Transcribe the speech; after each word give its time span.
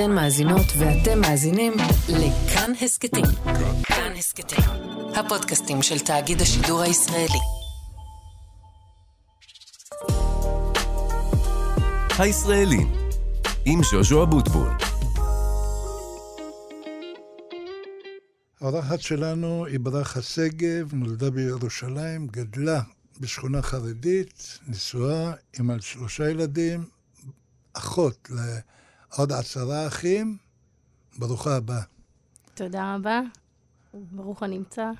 אתן 0.00 0.12
מאזינות 0.12 0.66
ואתם 0.78 1.20
מאזינים 1.20 1.72
לכאן 2.08 2.72
הסכתים. 2.82 3.24
כאן 3.82 4.12
הסכתים, 4.18 4.64
הפודקאסטים 5.14 5.82
של 5.82 5.98
תאגיד 5.98 6.40
השידור 6.40 6.80
הישראלי. 6.80 7.38
הישראלים, 12.18 12.92
עם 13.64 13.80
ז'וז'ו 13.90 14.22
אבוטבול. 14.22 14.70
האורחת 18.60 19.00
שלנו 19.00 19.66
היא 19.66 19.80
ברכה 19.80 20.22
שגב, 20.22 20.94
נולדה 20.94 21.30
בירושלים, 21.30 22.26
גדלה 22.26 22.80
בשכונה 23.20 23.62
חרדית, 23.62 24.58
נשואה, 24.68 25.32
עם 25.58 25.70
על 25.70 25.80
שלושה 25.80 26.30
ילדים, 26.30 26.84
אחות 27.72 28.28
לעוד 29.12 29.32
עשרה 29.32 29.86
אחים. 29.86 30.36
ברוכה 31.18 31.56
הבאה. 31.56 31.82
תודה 32.54 32.94
רבה. 32.94 33.20
ברוך 33.94 34.42
הנמצא. 34.42 34.90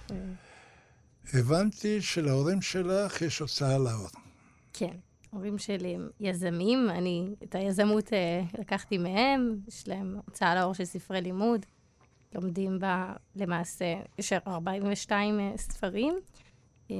הבנתי 1.35 2.03
שלהורים 2.03 2.63
שלך 2.63 3.23
יש 3.23 3.39
הוצאה 3.39 3.79
לאור. 3.79 4.09
כן, 4.73 4.97
ההורים 5.33 5.59
שלי 5.59 5.95
הם 5.95 6.09
יזמים, 6.21 6.91
אני 6.91 7.29
את 7.43 7.55
היזמות 7.55 8.13
אה, 8.13 8.43
לקחתי 8.59 8.99
מהם, 8.99 9.57
יש 9.69 9.89
להם 9.89 10.17
הוצאה 10.27 10.55
לאור 10.55 10.75
של 10.75 10.85
ספרי 10.85 11.21
לימוד. 11.21 11.67
לומדים 12.35 12.79
בה 12.79 13.13
למעשה, 13.37 13.95
יש 14.19 14.33
42 14.33 15.41
אה, 15.41 15.53
ספרים, 15.57 16.15
אה, 16.91 16.97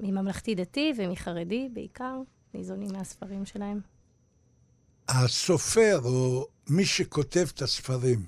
מממלכתי-דתי 0.00 0.92
ומחרדי 0.96 1.68
בעיקר, 1.72 2.20
ניזונים 2.54 2.88
מהספרים 2.92 3.44
שלהם. 3.44 3.80
הסופר, 5.08 6.00
או 6.04 6.46
מי 6.68 6.84
שכותב 6.84 7.46
את 7.54 7.62
הספרים, 7.62 8.22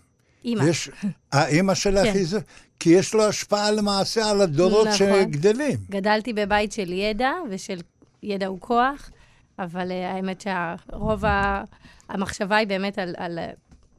אימא. 0.45 0.65
יש... 0.65 0.91
האימא 1.33 1.75
שלך 1.75 2.05
כן. 2.05 2.13
היא 2.15 2.27
זה? 2.27 2.39
כי 2.81 2.91
יש 2.91 3.15
לו 3.15 3.25
השפעה 3.25 3.71
למעשה 3.71 4.31
על 4.31 4.41
הדורות 4.41 4.87
נכון. 4.87 4.97
שגדלים. 4.97 5.79
גדלתי 5.91 6.33
בבית 6.33 6.73
של 6.73 6.93
ידע, 6.93 7.33
ושל 7.51 7.79
ידע 8.23 8.47
הוא 8.47 8.61
כוח, 8.61 9.11
אבל 9.59 9.91
uh, 9.91 9.95
האמת 9.95 10.41
שהרוב 10.41 11.25
ה- 11.25 11.65
המחשבה 12.09 12.57
היא 12.57 12.67
באמת 12.67 12.99
על, 12.99 13.15
על, 13.19 13.39
אה, 13.39 13.51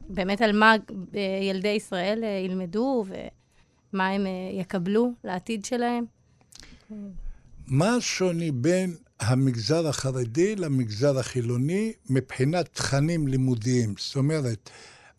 באמת 0.10 0.42
על 0.42 0.60
מה 0.60 0.76
uh, 0.76 1.18
ילדי 1.42 1.68
ישראל 1.68 2.24
ילמדו, 2.46 3.06
ומה 3.94 4.08
הם 4.08 4.26
יקבלו 4.60 5.14
לעתיד 5.24 5.66
שלהם. 5.66 6.06
מה 7.68 7.96
השוני 7.96 8.52
בין 8.52 8.96
המגזר 9.20 9.88
החרדי 9.88 10.56
למגזר 10.56 11.20
החילוני 11.20 11.94
מבחינת 12.10 12.70
תכנים 12.74 13.28
לימודיים? 13.28 13.94
זאת 13.98 14.16
אומרת, 14.16 14.70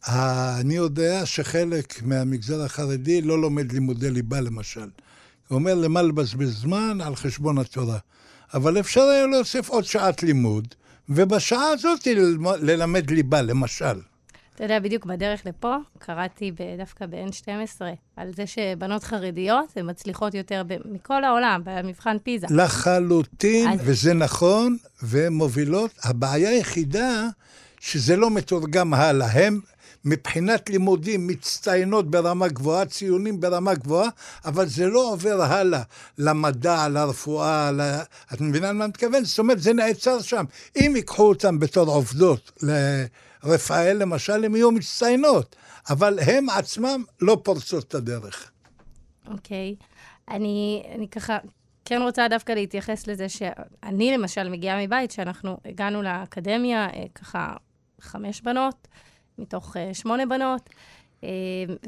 אני 0.08 0.76
יודע 0.76 1.26
שחלק 1.26 2.02
מהמגזר 2.02 2.62
החרדי 2.62 3.20
לא 3.20 3.40
לומד 3.40 3.72
לימודי 3.72 4.10
ליבה, 4.10 4.40
למשל. 4.40 4.88
הוא 5.48 5.58
אומר, 5.58 5.74
למה 5.74 6.02
לבזבז 6.02 6.60
זמן 6.60 6.98
על 7.00 7.16
חשבון 7.16 7.58
התורה? 7.58 7.98
אבל 8.54 8.80
אפשר 8.80 9.00
היה 9.00 9.26
להוסיף 9.26 9.68
עוד 9.68 9.84
שעת 9.84 10.22
לימוד, 10.22 10.74
ובשעה 11.08 11.68
הזאת 11.68 12.06
ללמד 12.60 13.10
ליבה, 13.10 13.42
למשל. 13.42 14.00
אתה 14.58 14.64
יודע, 14.66 14.78
בדיוק 14.80 15.04
בדרך 15.06 15.46
לפה, 15.46 15.74
קראתי 15.98 16.52
דווקא 16.78 17.06
ב-N12 17.06 17.80
על 18.16 18.30
זה 18.36 18.46
שבנות 18.46 19.04
חרדיות 19.04 19.64
הן 19.76 19.90
מצליחות 19.90 20.34
יותר 20.34 20.62
ב- 20.66 20.76
מכל 20.84 21.24
העולם, 21.24 21.60
במבחן 21.64 22.16
פיזה. 22.22 22.46
לחלוטין, 22.50 23.68
אז- 23.68 23.80
וזה 23.84 24.14
נכון, 24.14 24.76
והן 25.02 25.32
מובילות. 25.32 25.90
הבעיה 26.04 26.48
היחידה, 26.50 27.26
שזה 27.80 28.16
לא 28.16 28.30
מתורגם 28.30 28.94
הלאה. 28.94 29.26
הם 29.32 29.60
מבחינת 30.04 30.70
לימודים 30.70 31.26
מצטיינות 31.26 32.10
ברמה 32.10 32.48
גבוהה, 32.48 32.86
ציונים 32.86 33.40
ברמה 33.40 33.74
גבוהה, 33.74 34.08
אבל 34.44 34.66
זה 34.66 34.86
לא 34.86 35.12
עובר 35.12 35.42
הלאה 35.42 35.82
למדע, 36.18 36.88
לרפואה, 36.88 37.70
ל... 37.72 37.80
את 38.34 38.40
מבינה 38.40 38.68
למה 38.68 38.84
אני 38.84 38.88
מתכוון? 38.90 39.24
זאת 39.24 39.38
אומרת, 39.38 39.60
זה 39.62 39.72
נעצר 39.72 40.20
שם. 40.20 40.44
אם 40.76 40.92
ייקחו 40.96 41.28
אותם 41.28 41.58
בתור 41.58 41.88
עובדות 41.90 42.62
לרפאל, 43.44 43.96
למשל, 44.00 44.44
הן 44.44 44.54
יהיו 44.54 44.70
מצטיינות, 44.70 45.56
אבל 45.90 46.18
הם 46.26 46.50
עצמם 46.50 47.04
לא 47.20 47.40
פורצות 47.44 47.84
את 47.84 47.94
הדרך. 47.94 48.50
אוקיי. 49.26 49.74
אני, 50.30 50.82
אני 50.94 51.08
ככה 51.08 51.38
כן 51.84 52.02
רוצה 52.02 52.28
דווקא 52.30 52.52
להתייחס 52.52 53.06
לזה 53.06 53.28
שאני 53.28 54.12
למשל 54.12 54.48
מגיעה 54.48 54.86
מבית 54.86 55.10
שאנחנו 55.10 55.56
הגענו 55.64 56.02
לאקדמיה, 56.02 56.86
אה, 56.86 57.04
ככה 57.14 57.52
חמש 58.00 58.40
בנות, 58.40 58.88
מתוך 59.38 59.76
אה, 59.76 59.94
שמונה 59.94 60.26
בנות, 60.26 60.70
אה, 61.24 61.28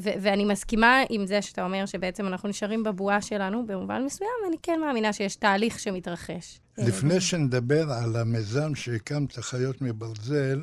ו- 0.02 0.10
ואני 0.22 0.44
מסכימה 0.44 1.02
עם 1.10 1.26
זה 1.26 1.42
שאתה 1.42 1.64
אומר 1.64 1.86
שבעצם 1.86 2.26
אנחנו 2.26 2.48
נשארים 2.48 2.82
בבועה 2.82 3.22
שלנו 3.22 3.66
במובן 3.66 4.04
מסוים, 4.04 4.30
אני 4.48 4.56
כן 4.62 4.80
מאמינה 4.80 5.12
שיש 5.12 5.36
תהליך 5.36 5.78
שמתרחש. 5.78 6.60
לפני 6.78 7.20
שנדבר 7.20 7.92
על 7.92 8.16
המיזם 8.16 8.74
שהקמת, 8.74 9.32
חיות 9.32 9.82
מברזל, 9.82 10.60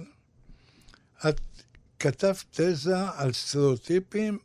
את 1.29 1.41
כתבת 1.99 2.43
תזה 2.51 2.95
על 3.15 3.33
סטריאוטיפים 3.33 4.37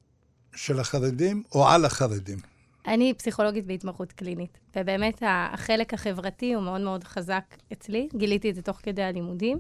של 0.54 0.80
החרדים 0.80 1.42
או 1.54 1.68
על 1.68 1.84
החרדים. 1.84 2.38
אני 2.86 3.14
פסיכולוגית 3.14 3.66
בהתמחות 3.66 4.12
קלינית, 4.12 4.58
ובאמת 4.76 5.22
החלק 5.26 5.94
החברתי 5.94 6.54
הוא 6.54 6.62
מאוד 6.62 6.80
מאוד 6.80 7.04
חזק 7.04 7.44
אצלי. 7.72 8.08
גיליתי 8.16 8.50
את 8.50 8.54
זה 8.54 8.62
תוך 8.62 8.80
כדי 8.82 9.02
הלימודים, 9.02 9.58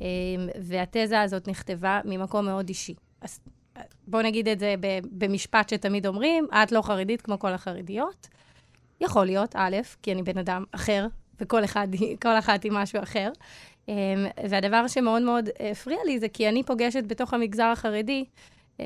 אמ, 0.00 0.06
והתזה 0.62 1.20
הזאת 1.20 1.48
נכתבה 1.48 2.00
ממקום 2.04 2.44
מאוד 2.44 2.68
אישי. 2.68 2.94
אז 3.20 3.40
בואו 4.06 4.22
נגיד 4.22 4.48
את 4.48 4.58
זה 4.58 4.74
במשפט 5.12 5.68
שתמיד 5.68 6.06
אומרים, 6.06 6.46
את 6.62 6.72
לא 6.72 6.82
חרדית 6.82 7.22
כמו 7.22 7.38
כל 7.38 7.52
החרדיות. 7.52 8.28
יכול 9.00 9.26
להיות, 9.26 9.56
א', 9.56 9.76
כי 10.02 10.12
אני 10.12 10.22
בן 10.22 10.38
אדם 10.38 10.64
אחר, 10.72 11.06
וכל 11.40 11.64
אחד, 11.64 11.88
כל 12.22 12.38
אחת 12.38 12.64
היא 12.64 12.72
משהו 12.72 13.02
אחר. 13.02 13.30
אמ, 13.88 14.26
והדבר 14.48 14.88
שמאוד 14.88 15.22
מאוד 15.22 15.48
הפריע 15.70 15.98
לי 16.06 16.18
זה 16.18 16.28
כי 16.28 16.48
אני 16.48 16.62
פוגשת 16.62 17.04
בתוך 17.06 17.34
המגזר 17.34 17.64
החרדי 17.64 18.24
אמ, 18.80 18.84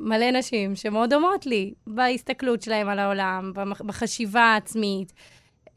מלא 0.00 0.30
נשים 0.30 0.76
שמאוד 0.76 1.10
דומות 1.10 1.46
לי 1.46 1.74
בהסתכלות 1.86 2.62
שלהם 2.62 2.88
על 2.88 2.98
העולם, 2.98 3.52
בחשיבה 3.86 4.42
העצמית. 4.42 5.12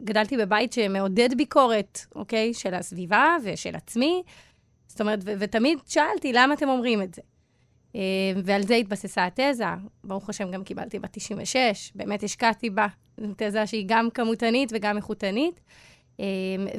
גדלתי 0.01 0.37
בבית 0.37 0.73
שמעודד 0.73 1.29
ביקורת, 1.37 1.99
אוקיי? 2.15 2.53
של 2.53 2.73
הסביבה 2.73 3.35
ושל 3.43 3.75
עצמי. 3.75 4.23
זאת 4.87 5.01
אומרת, 5.01 5.19
ו- 5.25 5.33
ותמיד 5.39 5.79
שאלתי, 5.87 6.33
למה 6.33 6.53
אתם 6.53 6.69
אומרים 6.69 7.01
את 7.01 7.13
זה? 7.13 7.21
אמ, 7.95 8.01
ועל 8.43 8.63
זה 8.63 8.75
התבססה 8.75 9.25
התזה. 9.25 9.65
ברוך 10.03 10.29
השם, 10.29 10.51
גם 10.51 10.63
קיבלתי 10.63 10.99
בת 10.99 11.09
96, 11.11 11.91
באמת 11.95 12.23
השקעתי 12.23 12.69
בה. 12.69 12.87
תזה 13.37 13.67
שהיא 13.67 13.85
גם 13.87 14.09
כמותנית 14.09 14.69
וגם 14.73 14.97
איכותנית, 14.97 15.59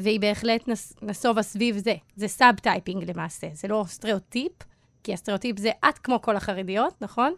והיא 0.03 0.21
בהחלט 0.21 0.69
נס, 0.69 0.93
נסובה 1.03 1.43
סביב 1.43 1.79
זה. 1.79 1.95
זה 2.17 2.29
subtyping 2.29 3.11
למעשה, 3.11 3.47
זה 3.55 3.69
לא 3.69 3.85
סטריאוטיפ, 3.89 4.53
כי 5.03 5.13
הסטריאוטיפ 5.13 5.59
זה 5.59 5.71
את 5.89 5.99
כמו 5.99 6.23
כל 6.23 6.37
החרדיות, 6.37 6.95
נכון? 7.01 7.35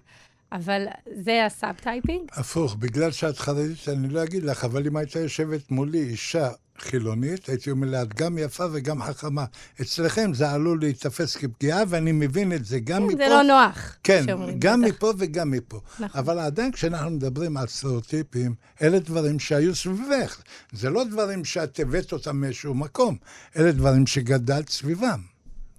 אבל 0.53 0.87
זה 1.15 1.47
ה 1.47 1.54
subtyping. 1.54 2.31
הפוך, 2.33 2.75
בגלל 2.75 3.11
שאת 3.11 3.39
חרדית, 3.39 3.89
אני 3.89 4.09
לא 4.09 4.25
אגיד 4.25 4.43
לך, 4.43 4.65
אבל 4.65 4.87
אם 4.87 4.97
הייתה 4.97 5.19
יושבת 5.19 5.71
מולי 5.71 5.99
אישה 5.99 6.51
חילונית, 6.81 7.49
הייתי 7.49 7.71
אומר 7.71 7.87
לה, 7.91 8.03
את 8.03 8.15
גם 8.15 8.39
יפה 8.39 8.65
וגם 8.73 9.03
חכמה. 9.03 9.45
אצלכם 9.81 10.35
זה 10.35 10.51
עלול 10.51 10.81
להיתפס 10.81 11.37
כפגיעה, 11.37 11.83
ואני 11.89 12.13
מבין 12.13 12.53
את 12.53 12.65
זה 12.65 12.79
גם 12.79 13.07
מפה. 13.07 13.17
זה 13.17 13.29
לא 13.29 13.43
נוח. 13.43 13.97
כן, 14.05 14.25
גם 14.59 14.83
בטח. 14.83 14.91
מפה 14.91 15.13
וגם 15.19 15.51
מפה. 15.51 15.81
נכון. 16.01 16.21
אבל 16.21 16.39
עדיין 16.39 16.73
כשאנחנו 16.73 17.11
מדברים 17.11 17.57
על 17.57 17.67
סטריאוטיפים, 17.67 18.55
אלה 18.83 18.99
דברים 18.99 19.39
שהיו 19.39 19.75
סביבך. 19.75 20.43
זה 20.73 20.91
לא 20.91 21.05
דברים 21.05 21.45
שאת 21.45 21.81
הבאת 21.81 22.13
אותם 22.13 22.37
מאיזשהו 22.37 22.75
מקום, 22.75 23.17
אלה 23.57 23.73
דברים 23.73 24.07
שגדלת 24.07 24.69
סביבם. 24.69 25.21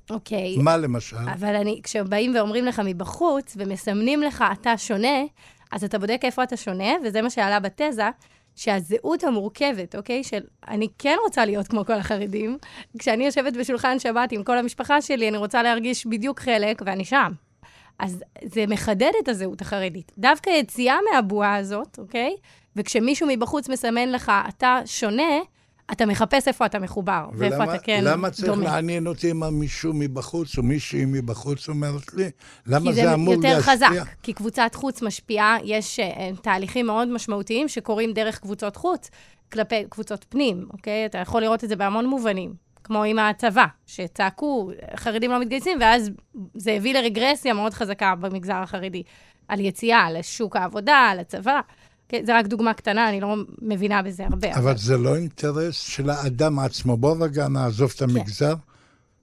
אוקיי. 0.10 0.58
מה 0.58 0.78
למשל? 0.78 1.30
אבל 1.34 1.56
אני, 1.56 1.80
כשבאים 1.84 2.36
ואומרים 2.36 2.66
לך 2.66 2.82
מבחוץ, 2.86 3.54
ומסמנים 3.60 4.22
לך, 4.22 4.44
אתה 4.62 4.78
שונה, 4.78 5.18
אז 5.72 5.84
אתה 5.84 6.00
בודק 6.00 6.20
איפה 6.24 6.44
אתה 6.44 6.58
שונה, 6.58 6.90
וזה 7.06 7.22
מה 7.22 7.30
שעלה 7.30 7.60
בתזה, 7.60 8.10
שהזהות 8.58 9.24
המורכבת, 9.24 9.96
אוקיי? 9.96 10.24
של 10.24 10.42
אני 10.68 10.88
כן 11.00 11.16
רוצה 11.24 11.46
להיות 11.46 11.68
כמו 11.68 11.86
כל 11.86 11.94
החרדים, 11.94 12.58
כשאני 13.00 13.26
יושבת 13.26 13.54
בשולחן 13.54 14.00
שבת 14.00 14.32
עם 14.32 14.44
כל 14.44 14.58
המשפחה 14.58 15.02
שלי, 15.02 15.30
אני 15.30 15.38
רוצה 15.38 15.64
להרגיש 15.64 16.06
בדיוק 16.06 16.40
חלק, 16.40 16.82
ואני 16.86 17.06
שם. 17.06 17.32
אז 18.00 18.24
זה 18.44 18.66
מחדד 18.68 19.12
את 19.24 19.28
הזהות 19.28 19.62
החרדית. 19.62 20.12
דווקא 20.18 20.50
יציאה 20.50 20.98
מהבועה 21.12 21.56
הזאת, 21.56 22.00
אוקיי? 22.00 22.36
וכשמישהו 22.76 23.28
מבחוץ 23.30 23.70
מסמן 23.70 24.10
לך, 24.10 24.32
אתה 24.48 24.80
שונה, 24.86 25.40
אתה 25.92 26.06
מחפש 26.06 26.48
איפה 26.48 26.66
אתה 26.66 26.80
מחובר, 26.80 27.26
ואיפה 27.34 27.56
ולמה- 27.56 27.76
אתה 27.76 27.84
כן 27.84 28.04
למה 28.04 28.30
צריך 28.30 28.48
דומה. 28.48 28.64
לעניין 28.64 29.08
אותי 29.08 29.32
אם 29.32 29.60
מישהו 29.60 29.94
מבחוץ 29.96 30.58
או 30.58 30.64
מישהי 30.64 31.06
מבחוץ 31.06 31.70
אומרת 31.70 32.14
לי? 32.14 32.30
למה 32.68 32.86
כי 32.86 32.94
זה, 32.94 33.02
זה 33.02 33.14
אמור 33.14 33.34
יותר 33.34 33.56
להשפיע? 33.56 33.74
חזק, 33.74 33.88
כי 34.24 34.34
קבוצת 34.34 34.72
חוץ 34.76 35.02
משפיעה, 35.02 35.58
יש 35.64 36.00
uh, 36.00 36.42
תהליכים 36.42 36.86
מאוד 36.86 37.08
משמעותיים 37.08 37.68
שקורים 37.68 38.14
דרך 38.14 38.40
קבוצות 38.40 38.76
חוץ 38.76 39.10
כלפי 39.52 39.84
קבוצות 39.90 40.26
פנים, 40.30 40.66
אוקיי? 40.74 41.06
אתה 41.06 41.18
יכול 41.18 41.42
לראות 41.42 41.64
את 41.64 41.70
זה 41.70 41.76
בהמון 41.76 42.06
מובנים. 42.06 42.54
כמו 42.84 43.04
עם 43.04 43.20
הצבא, 43.20 43.66
שצעקו, 43.86 44.72
חרדים 44.96 45.32
לא 45.32 45.40
מתגייסים, 45.40 45.78
ואז 45.82 46.10
זה 46.54 46.72
הביא 46.72 46.94
לרגרסיה 46.94 47.54
מאוד 47.54 47.74
חזקה 47.74 48.16
במגזר 48.16 48.56
החרדי, 48.56 49.04
על 49.48 49.60
יציאה 49.60 50.12
לשוק 50.12 50.56
העבודה, 50.56 51.12
לצבא. 51.20 51.60
כן, 52.10 52.26
זה 52.26 52.38
רק 52.38 52.48
דוגמה 52.48 52.74
קטנה, 52.74 53.10
אני 53.10 53.22
לא 53.22 53.36
מבינה 53.62 54.02
בזה 54.02 54.26
הרבה. 54.26 54.56
אבל 54.56 54.78
זה 54.78 54.98
לא 54.98 55.16
אינטרס 55.16 55.76
של 55.76 56.10
האדם 56.10 56.60
עצמו. 56.60 56.98
בוא 56.98 57.16
רגע 57.20 57.48
נעזוב 57.48 57.94
את 57.96 58.02
המגזר. 58.02 58.54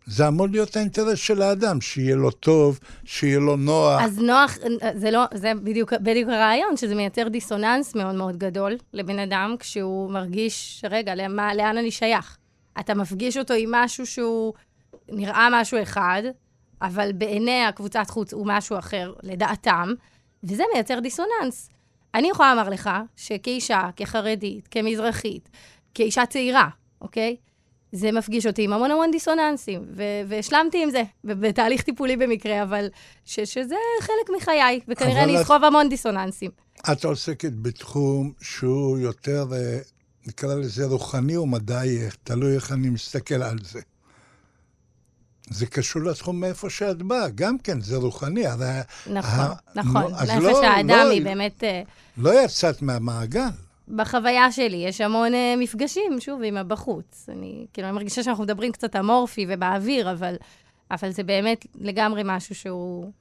זה 0.06 0.28
אמור 0.28 0.46
להיות 0.48 0.76
האינטרס 0.76 1.18
של 1.18 1.42
האדם, 1.42 1.80
שיהיה 1.80 2.16
לו 2.16 2.30
טוב, 2.30 2.78
שיהיה 3.04 3.38
לו 3.38 3.56
נוח. 3.56 4.02
אז 4.02 4.18
נוח, 4.18 4.56
זה 4.94 5.10
לא, 5.10 5.24
זה 5.34 5.52
בדיוק, 5.62 5.92
בדיוק 5.92 6.28
הרעיון, 6.28 6.76
שזה 6.76 6.94
מייצר 6.94 7.28
דיסוננס 7.28 7.94
מאוד 7.94 8.14
מאוד 8.14 8.36
גדול 8.36 8.76
לבן 8.92 9.18
אדם, 9.18 9.54
כשהוא 9.58 10.10
מרגיש, 10.10 10.84
רגע, 10.90 11.14
למה, 11.14 11.54
לאן 11.54 11.78
אני 11.78 11.90
שייך? 11.90 12.36
אתה 12.80 12.94
מפגיש 12.94 13.36
אותו 13.36 13.54
עם 13.54 13.70
משהו 13.72 14.06
שהוא 14.06 14.52
נראה 15.08 15.48
משהו 15.52 15.82
אחד, 15.82 16.22
אבל 16.82 17.12
בעיני 17.12 17.64
הקבוצת 17.64 18.10
חוץ 18.10 18.32
הוא 18.32 18.46
משהו 18.46 18.78
אחר, 18.78 19.12
לדעתם, 19.22 19.88
וזה 20.44 20.62
מייצר 20.74 21.00
דיסוננס. 21.00 21.70
אני 22.14 22.30
יכולה 22.30 22.54
לומר 22.54 22.68
לך 22.68 22.90
שכאישה, 23.16 23.88
כחרדית, 23.96 24.68
כמזרחית, 24.70 25.48
כאישה 25.94 26.26
צעירה, 26.26 26.68
אוקיי? 27.00 27.36
זה 27.92 28.12
מפגיש 28.12 28.46
אותי 28.46 28.62
עם 28.62 28.72
המון 28.72 28.90
המון 28.90 29.10
דיסוננסים, 29.10 29.82
ו- 29.96 30.22
והשלמתי 30.28 30.82
עם 30.82 30.90
זה, 30.90 31.02
בתהליך 31.24 31.82
טיפולי 31.82 32.16
במקרה, 32.16 32.62
אבל 32.62 32.88
ש- 33.24 33.40
שזה 33.40 33.74
חלק 34.00 34.36
מחיי, 34.36 34.80
וכנראה 34.88 35.24
אני 35.24 35.40
אסחוב 35.40 35.56
את... 35.56 35.64
המון 35.64 35.88
דיסוננסים. 35.88 36.50
את 36.92 37.04
עוסקת 37.04 37.52
בתחום 37.62 38.32
שהוא 38.40 38.98
יותר, 38.98 39.46
אה, 39.52 39.78
נקרא 40.26 40.54
לזה 40.54 40.86
רוחני 40.86 41.36
או 41.36 41.46
מדעי, 41.46 41.98
תלוי 42.24 42.54
איך 42.54 42.72
אני 42.72 42.88
מסתכל 42.88 43.42
על 43.42 43.58
זה. 43.62 43.80
זה 45.50 45.66
קשור 45.66 46.02
לתחום 46.02 46.40
מאיפה 46.40 46.70
שאת 46.70 47.02
באה, 47.02 47.28
גם 47.34 47.58
כן, 47.58 47.80
זה 47.80 47.96
רוחני. 47.96 48.46
הרי 48.46 48.66
נכון, 49.06 49.40
ה... 49.40 49.54
נכון. 49.74 50.12
נפש 50.12 50.42
לא, 50.42 50.64
האדם 50.64 50.88
לא, 50.88 51.10
היא 51.10 51.24
באמת... 51.24 51.64
אה, 51.64 51.82
לא 52.18 52.44
יצאת 52.44 52.82
מהמעגל. 52.82 53.40
בחוויה 53.88 54.52
שלי 54.52 54.76
יש 54.76 55.00
המון 55.00 55.32
uh, 55.32 55.36
מפגשים, 55.58 56.20
שוב, 56.20 56.40
עם 56.44 56.56
הבחוץ. 56.56 57.28
אני, 57.28 57.66
כאילו, 57.72 57.88
אני 57.88 57.94
מרגישה 57.94 58.22
שאנחנו 58.22 58.44
מדברים 58.44 58.72
קצת 58.72 58.96
אמורפי 58.96 59.46
ובאוויר, 59.48 60.12
אבל, 60.12 60.36
אבל 60.90 61.10
זה 61.10 61.22
באמת 61.22 61.66
לגמרי 61.74 62.22
משהו 62.24 62.54
שהוא, 62.54 63.12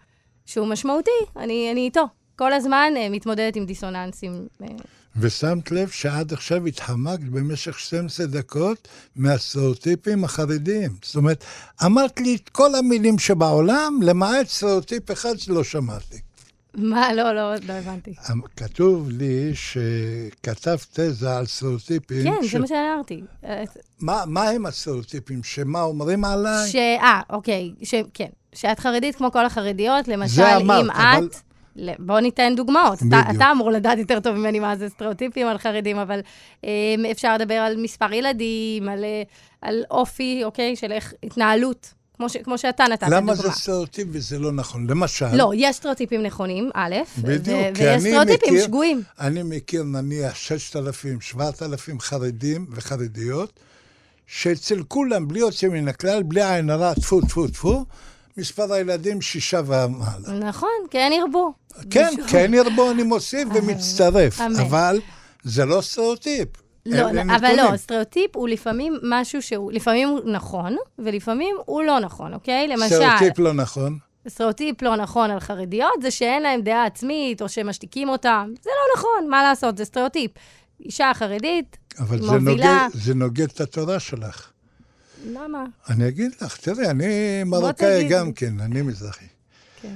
שהוא 0.46 0.68
משמעותי. 0.68 1.12
אני, 1.38 1.72
אני 1.72 1.82
איתו. 1.86 2.04
כל 2.36 2.54
הזמן 2.54 2.94
uh, 2.96 3.10
מתמודדת 3.12 3.56
עם 3.56 3.66
דיסוננסים. 3.66 4.48
Uh, 4.62 4.66
ושמת 5.18 5.72
לב 5.72 5.90
שעד 5.90 6.34
עכשיו 6.34 6.66
התחמקת 6.66 7.24
במשך 7.24 7.80
12 7.80 8.26
דקות 8.26 8.88
מהסטריאוטיפים 9.16 10.24
החרדיים. 10.24 10.92
זאת 11.04 11.16
אומרת, 11.16 11.44
אמרת 11.86 12.20
לי 12.20 12.36
את 12.36 12.50
כל 12.50 12.76
המילים 12.76 13.20
שבעולם, 13.20 14.00
למעט 14.04 14.48
סטריאוטיפ 14.48 15.12
אחד 15.12 15.40
שלא 15.40 15.64
שמעתי. 15.64 16.18
מה? 16.74 17.14
לא, 17.14 17.36
לא, 17.36 17.54
לא 17.68 17.74
הבנתי. 17.74 18.14
אמ, 18.32 18.42
כתוב 18.58 19.10
לי 19.10 19.52
שכתבת 19.54 20.86
תזה 20.94 21.38
על 21.38 21.46
סטריאוטיפים. 21.46 22.24
כן, 22.24 22.48
ש... 22.48 22.52
זה 22.52 22.60
מה 22.60 22.68
שאמרתי. 22.68 23.22
מה, 24.00 24.24
מה 24.28 24.50
הם 24.50 24.66
הסטריאוטיפים? 24.66 25.44
שמה 25.44 25.82
אומרים 25.82 26.26
עליי? 26.26 26.70
ש... 26.70 26.76
אה, 26.76 27.22
אוקיי, 27.30 27.72
ש... 27.84 27.96
כן. 28.14 28.30
שאת 28.56 28.80
חרדית 28.80 29.16
כמו 29.16 29.32
כל 29.32 29.46
החרדיות, 29.46 30.08
למשל, 30.08 30.42
אמרת, 30.42 30.84
אם 30.86 30.92
אבל... 30.92 31.28
את... 31.28 31.53
בוא 32.00 32.20
ניתן 32.20 32.54
דוגמאות. 32.56 33.00
אתה, 33.08 33.22
אתה 33.36 33.52
אמור 33.52 33.72
לדעת 33.72 33.98
יותר 33.98 34.20
טוב 34.20 34.36
ממני 34.36 34.60
מה 34.60 34.76
זה 34.76 34.90
סטריאוטיפים 34.90 35.48
על 35.48 35.58
חרדים, 35.58 35.98
אבל 35.98 36.20
אה, 36.66 36.96
אפשר 37.12 37.36
לדבר 37.36 37.54
על 37.54 37.78
מספר 37.78 38.14
ילדים, 38.14 38.90
על, 38.90 39.04
אה, 39.04 39.24
על 39.62 39.84
אופי, 39.92 40.42
אוקיי, 40.44 40.76
של 40.76 40.92
איך 40.92 41.14
התנהלות. 41.24 41.94
כמו, 42.18 42.30
ש, 42.30 42.38
כמו 42.38 42.58
שאתה 42.58 42.84
נתת 42.84 43.04
דוגמה. 43.04 43.18
למה 43.18 43.36
זה 43.36 43.52
סטריאוטיפ 43.52 44.08
וזה 44.12 44.40
לא 44.40 44.52
נכון? 44.52 44.88
למשל... 44.90 45.36
לא, 45.36 45.52
יש 45.56 45.76
סטריאוטיפים 45.76 46.24
נכונים, 46.24 46.70
א', 46.74 46.96
בדיוק, 47.18 47.58
ו- 47.58 47.80
ויש 47.80 48.02
סטריאוטיפים 48.02 48.60
שגויים. 48.64 49.02
אני 49.20 49.44
מכיר 49.44 49.84
נניח 49.84 50.36
6,000, 50.36 51.22
7,000 51.22 52.00
חרדים 52.00 52.66
וחרדיות, 52.72 53.60
שאצל 54.28 54.84
כולם, 54.88 55.28
בלי 55.28 55.40
יוצא 55.40 55.68
מן 55.68 55.88
הכלל, 55.88 56.24
בלי 56.24 56.44
עין 56.44 56.70
הרע, 56.70 56.94
טפו, 56.94 57.22
טפו, 57.22 57.48
טפו, 57.48 57.86
מספר 58.38 58.74
הילדים 58.74 59.22
שישה 59.22 59.62
ומעלה. 59.66 60.40
נכון, 60.40 60.70
כן 60.92 61.12
ירבו. 61.14 61.54
כן, 61.90 62.10
משהו. 62.14 62.28
כן 62.28 62.54
ירבו, 62.54 62.92
אני 62.92 63.04
מוסיף 63.04 63.48
ומצטרף. 63.54 64.42
אבל 64.42 65.00
זה 65.44 65.66
לא 65.66 65.82
סטריאוטיפ. 65.82 66.48
לא, 66.86 67.10
אבל 67.38 67.56
לא, 67.58 67.78
סטריאוטיפ 67.78 68.36
הוא 68.36 68.48
לפעמים 68.48 68.98
משהו 69.04 69.42
שהוא, 69.42 69.72
לפעמים 69.72 70.10
הוא 70.10 70.20
נכון, 70.32 70.76
ולפעמים 71.00 71.56
הוא 71.66 71.84
לא 71.84 72.00
נכון, 72.00 72.34
אוקיי? 72.34 72.68
למשל... 72.68 72.86
סטריאוטיפ 72.86 73.40
לא 73.40 73.54
נכון. 73.54 73.98
סטריאוטיפ 74.28 74.82
לא 74.82 74.96
נכון 74.96 75.32
על 75.32 75.40
חרדיות, 75.40 76.02
זה 76.02 76.12
שאין 76.12 76.44
להם 76.44 76.62
דעה 76.62 76.86
עצמית, 76.86 77.42
או 77.42 77.50
שמשתיקים 77.50 78.10
אותם. 78.10 78.52
זה 78.62 78.70
לא 78.70 79.00
נכון, 79.00 79.30
מה 79.30 79.44
לעשות, 79.44 79.78
זה 79.78 79.86
סטריאוטיפ. 79.86 80.32
אישה 80.86 81.12
חרדית, 81.14 81.78
אבל 82.00 82.20
מובילה... 82.20 82.88
אבל 82.92 83.00
זה 83.00 83.14
נוגד 83.14 83.48
את 83.50 83.62
התורה 83.62 84.00
שלך. 84.00 84.53
למה? 85.26 85.66
אני 85.90 86.08
אגיד 86.08 86.32
לך, 86.42 86.58
תראי, 86.58 86.88
אני 86.90 87.44
מרוקאי 87.44 88.10
גם 88.10 88.34
כן, 88.34 88.60
אני 88.60 88.82
מזרחי. 88.82 89.26
כן. 89.82 89.96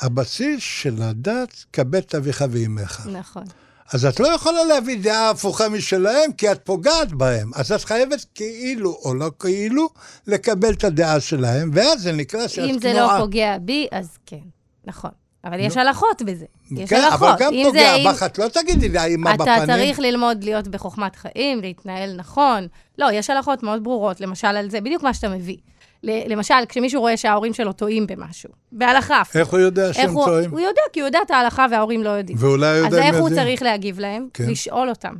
הבסיס 0.00 0.62
של 0.62 1.02
הדת, 1.02 1.64
כבד 1.72 1.94
את 1.94 2.14
אביך 2.14 2.44
ואימך. 2.50 3.08
נכון. 3.12 3.44
אז 3.92 4.04
את 4.04 4.20
לא 4.20 4.28
יכולה 4.28 4.64
להביא 4.64 5.02
דעה 5.02 5.30
הפוכה 5.30 5.68
משלהם, 5.68 6.32
כי 6.32 6.52
את 6.52 6.60
פוגעת 6.64 7.12
בהם. 7.12 7.50
אז 7.54 7.72
את 7.72 7.84
חייבת 7.84 8.24
כאילו 8.34 9.00
או 9.04 9.14
לא 9.14 9.30
כאילו 9.38 9.88
לקבל 10.26 10.72
את 10.72 10.84
הדעה 10.84 11.20
שלהם, 11.20 11.70
ואז 11.74 12.02
זה 12.02 12.12
נקרא 12.12 12.48
שאת 12.48 12.56
תנועה. 12.58 12.74
אם 12.74 12.80
זה 12.80 12.92
לא 12.92 13.18
פוגע 13.18 13.58
בי, 13.58 13.86
אז 13.92 14.18
כן, 14.26 14.36
נכון. 14.84 15.10
אבל 15.48 15.60
יש 15.60 15.76
הלכות 15.76 16.22
בזה. 16.22 16.44
יש 16.70 16.90
כן, 16.90 16.96
הלכות. 16.96 17.28
אבל 17.28 17.38
גם 17.38 17.52
פוגע 17.64 17.94
בך, 18.06 18.22
את 18.22 18.38
לא 18.38 18.48
תגידי 18.48 18.88
לי 18.88 18.98
האמא 18.98 19.32
בפנים. 19.36 19.62
אתה 19.62 19.66
צריך 19.66 19.98
ללמוד 19.98 20.44
להיות 20.44 20.68
בחוכמת 20.68 21.16
חיים, 21.16 21.60
להתנהל 21.60 22.16
נכון. 22.16 22.66
לא, 22.98 23.12
יש 23.12 23.30
הלכות 23.30 23.62
מאוד 23.62 23.84
ברורות, 23.84 24.20
למשל 24.20 24.46
על 24.46 24.70
זה, 24.70 24.80
בדיוק 24.80 25.02
מה 25.02 25.14
שאתה 25.14 25.28
מביא. 25.28 25.56
למשל, 26.02 26.54
כשמישהו 26.68 27.00
רואה 27.00 27.16
שההורים 27.16 27.54
שלו 27.54 27.72
טועים 27.72 28.06
במשהו, 28.06 28.50
בהלכה. 28.72 29.22
איך 29.34 29.48
הוא 29.48 29.58
יודע 29.58 29.92
שהם 29.92 30.10
הוא, 30.10 30.24
טועים? 30.24 30.50
הוא 30.50 30.60
יודע, 30.60 30.82
כי 30.92 31.00
הוא 31.00 31.06
יודע 31.06 31.18
את 31.26 31.30
ההלכה 31.30 31.66
וההורים 31.70 32.02
לא 32.02 32.10
יודעים. 32.10 32.38
ואולי 32.40 32.76
יודע 32.76 32.86
אז 32.86 32.94
איך 32.94 33.16
הוא 33.16 33.30
צריך 33.30 33.62
להגיב 33.62 34.00
להם? 34.00 34.28
כן. 34.34 34.44
לשאול 34.50 34.88
אותם. 34.88 35.14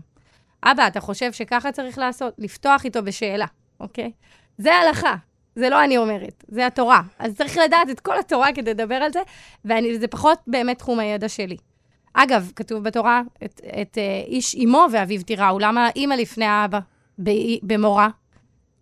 אבא, 0.64 0.86
אתה 0.86 1.00
חושב 1.00 1.32
שככה 1.32 1.72
צריך 1.72 1.98
לעשות? 1.98 2.34
לפתוח 2.38 2.84
איתו 2.84 3.02
בשאלה, 3.02 3.46
אוקיי? 3.80 4.10
זה 4.58 4.74
ההלכה, 4.74 5.14
זה 5.58 5.68
לא 5.68 5.84
אני 5.84 5.98
אומרת, 5.98 6.44
זה 6.48 6.66
התורה. 6.66 7.02
אז 7.18 7.34
צריך 7.36 7.56
לדעת 7.56 7.90
את 7.90 8.00
כל 8.00 8.18
התורה 8.18 8.52
כדי 8.52 8.70
לדבר 8.70 8.94
על 8.94 9.12
זה, 9.12 9.20
וזה 9.64 10.08
פחות 10.08 10.38
באמת 10.46 10.78
תחום 10.78 10.98
הידע 10.98 11.28
שלי. 11.28 11.56
אגב, 12.14 12.50
כתוב 12.56 12.84
בתורה, 12.84 13.22
את, 13.44 13.60
את 13.82 13.98
uh, 13.98 14.28
איש 14.28 14.56
אמו 14.64 14.86
ואביו 14.92 15.22
תיראו, 15.22 15.58
למה 15.58 15.88
אימא 15.96 16.14
לפני 16.14 16.44
האבא 16.44 16.78
במורה? 17.62 18.08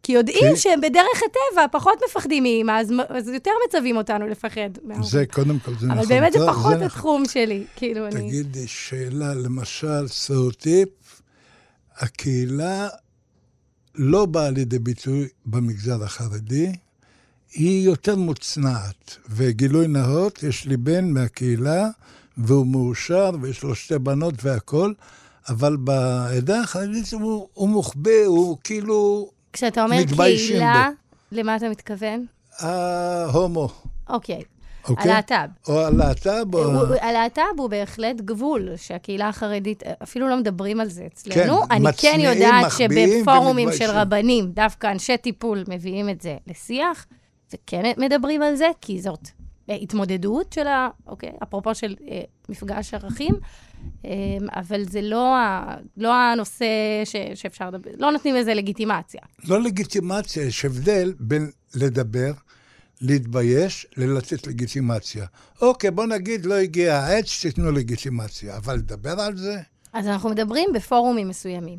כי 0.02 0.12
יודעים 0.12 0.54
כי... 0.54 0.56
שהם 0.56 0.80
בדרך 0.80 1.22
הטבע 1.26 1.66
פחות 1.72 1.98
מפחדים 2.08 2.42
מאמא, 2.42 2.80
אז, 2.80 2.92
אז 3.08 3.28
יותר 3.28 3.50
מצווים 3.68 3.96
אותנו 3.96 4.26
לפחד. 4.26 4.70
זה 5.02 5.24
קודם 5.26 5.58
כל, 5.58 5.70
זה 5.70 5.86
אבל 5.86 5.86
נכון. 5.86 5.98
אבל 5.98 6.06
באמת 6.06 6.32
זה 6.32 6.38
פחות 6.46 6.78
זה 6.78 6.86
התחום 6.86 7.22
נכון. 7.22 7.32
שלי, 7.32 7.64
כאילו 7.76 8.10
תגידי, 8.10 8.22
אני... 8.22 8.30
תגידי, 8.30 8.68
שאלה, 8.68 9.34
למשל, 9.34 10.08
סטריאוטיפ, 10.08 10.88
הקהילה 11.96 12.88
לא 13.96 14.26
באה 14.26 14.50
לידי 14.50 14.78
ביטוי 14.78 15.28
במגזר 15.46 16.04
החרדי, 16.04 16.72
היא 17.52 17.86
יותר 17.86 18.16
מוצנעת. 18.16 19.16
וגילוי 19.28 19.88
נאות, 19.88 20.42
יש 20.42 20.64
לי 20.64 20.76
בן 20.76 21.10
מהקהילה, 21.10 21.88
והוא 22.38 22.66
מאושר, 22.66 23.30
ויש 23.40 23.62
לו 23.62 23.74
שתי 23.74 23.98
בנות 23.98 24.34
והכול, 24.44 24.94
אבל 25.48 25.76
בעדה 25.76 26.60
החרדית 26.60 27.12
הוא, 27.12 27.48
הוא 27.54 27.68
מוחבא, 27.68 28.24
הוא 28.26 28.56
כאילו 28.64 29.30
כשאתה 29.52 29.84
אומר 29.84 29.96
קהילה, 30.16 30.88
בו. 30.90 31.36
למה 31.38 31.56
אתה 31.56 31.68
מתכוון? 31.68 32.26
ההומו. 32.58 33.68
אוקיי. 34.08 34.42
אוקיי? 34.88 35.12
הלהט"ב. 35.12 35.68
או 35.68 35.86
הלהט"ב 35.86 36.54
או... 36.54 36.94
הלהט"ב 37.00 37.58
הוא 37.58 37.70
בהחלט 37.70 38.20
גבול, 38.20 38.68
שהקהילה 38.76 39.28
החרדית, 39.28 39.82
אפילו 40.02 40.28
לא 40.28 40.36
מדברים 40.36 40.80
על 40.80 40.88
זה 40.88 41.06
אצלנו. 41.06 41.60
כן, 41.62 41.66
אני 41.70 41.86
כן 41.96 42.18
יודעת 42.20 42.72
שבפורומים 42.78 43.68
של 43.72 43.90
רבנים, 43.90 44.50
דווקא 44.50 44.90
אנשי 44.92 45.16
טיפול 45.16 45.64
מביאים 45.68 46.08
את 46.08 46.20
זה 46.20 46.36
לשיח, 46.46 47.06
וכן 47.54 47.92
מדברים 47.96 48.42
על 48.42 48.56
זה, 48.56 48.68
כי 48.80 49.00
זאת 49.00 49.28
התמודדות 49.68 50.52
של 50.52 50.66
ה... 50.66 50.88
אוקיי? 51.06 51.32
אפרופו 51.42 51.74
של 51.74 51.94
אה, 52.10 52.22
מפגש 52.48 52.94
ערכים, 52.94 53.34
אה, 54.04 54.10
אבל 54.56 54.84
זה 54.84 55.02
לא, 55.02 55.36
ה, 55.36 55.76
לא 55.96 56.14
הנושא 56.14 56.66
ש, 57.04 57.16
שאפשר 57.34 57.70
לדבר, 57.70 57.90
לא 57.98 58.12
נותנים 58.12 58.34
לזה 58.34 58.54
לגיטימציה. 58.54 59.20
לא 59.48 59.62
לגיטימציה, 59.62 60.46
יש 60.46 60.64
הבדל 60.64 61.14
בין 61.20 61.50
לדבר, 61.74 62.32
להתבייש, 63.00 63.86
ללתת 63.96 64.46
לגיטימציה. 64.46 65.26
אוקיי, 65.62 65.90
בוא 65.90 66.06
נגיד, 66.06 66.46
לא 66.46 66.54
הגיע 66.54 66.96
העת 66.96 67.26
שתיתנו 67.26 67.72
לגיטימציה, 67.72 68.56
אבל 68.56 68.74
לדבר 68.74 69.20
על 69.20 69.36
זה? 69.36 69.60
אז 69.92 70.06
אנחנו 70.06 70.30
מדברים 70.30 70.68
בפורומים 70.74 71.28
מסוימים, 71.28 71.78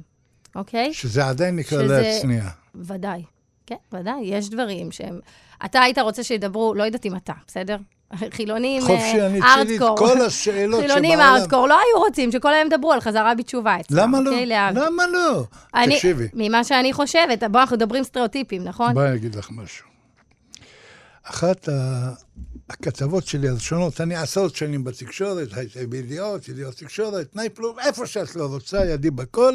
אוקיי? 0.55 0.93
שזה 0.93 1.27
עדיין 1.27 1.55
נקרא 1.55 1.83
שזה... 1.83 2.01
להצניע. 2.01 2.43
ודאי. 2.75 3.23
כן, 3.65 3.75
ודאי, 3.93 4.21
יש 4.23 4.49
דברים 4.49 4.91
שהם... 4.91 5.19
אתה 5.65 5.81
היית 5.81 5.97
רוצה 5.99 6.23
שידברו, 6.23 6.73
לא 6.73 6.83
יודעת 6.83 7.05
אם 7.05 7.15
אתה, 7.15 7.33
בסדר? 7.47 7.77
חילונים 8.35 8.81
חופשי, 8.81 9.21
אה. 9.21 9.95
כל 9.97 10.21
השאלות 10.21 10.81
חילונים 10.83 11.11
שבעולם. 11.11 11.35
ארטקור 11.35 11.67
לא 11.67 11.73
היו 11.73 12.03
רוצים 12.05 12.31
שכל 12.31 12.53
היום 12.53 12.67
ידברו 12.67 12.91
על 12.91 13.01
חזרה 13.01 13.35
בתשובה 13.35 13.79
אצלם. 13.79 13.97
למה 13.97 14.21
לא? 14.21 14.31
אוקיי. 14.31 14.45
למה 14.45 15.07
לא? 15.07 15.43
תקשיבי, 15.85 16.27
ממה 16.33 16.63
שאני 16.63 16.93
חושבת, 16.93 17.43
בוא, 17.51 17.59
אנחנו 17.59 17.75
מדברים 17.75 18.03
סטריאוטיפים, 18.03 18.63
נכון? 18.63 18.93
בואי 18.93 19.07
אני 19.07 19.15
אגיד 19.15 19.35
לך 19.35 19.51
משהו. 19.51 19.86
אחת 21.29 21.69
הכתבות 22.69 23.27
שלי 23.27 23.49
הראשונות, 23.49 24.01
אני 24.01 24.15
עשרות 24.15 24.55
שנים 24.55 24.83
בתקשורת, 24.83 25.53
הייתי 25.53 25.87
בידיעות, 25.87 26.49
ידיעות 26.49 26.75
תקשורת, 26.75 27.35
נייפלום, 27.35 27.79
איפה 27.79 28.07
שאת 28.07 28.35
לא 28.35 28.45
רוצה, 28.45 28.85
ידי 28.85 29.11
בכל. 29.11 29.53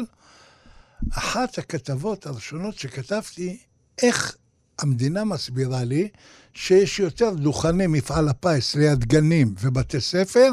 אחת 1.11 1.57
הכתבות 1.57 2.25
הראשונות 2.25 2.77
שכתבתי, 2.77 3.57
איך 4.01 4.35
המדינה 4.79 5.23
מסבירה 5.23 5.83
לי 5.83 6.07
שיש 6.53 6.99
יותר 6.99 7.29
דוכני 7.29 7.87
מפעל 7.87 8.29
הפיס 8.29 8.75
ליד 8.75 9.05
גנים 9.05 9.55
ובתי 9.61 10.01
ספר, 10.01 10.49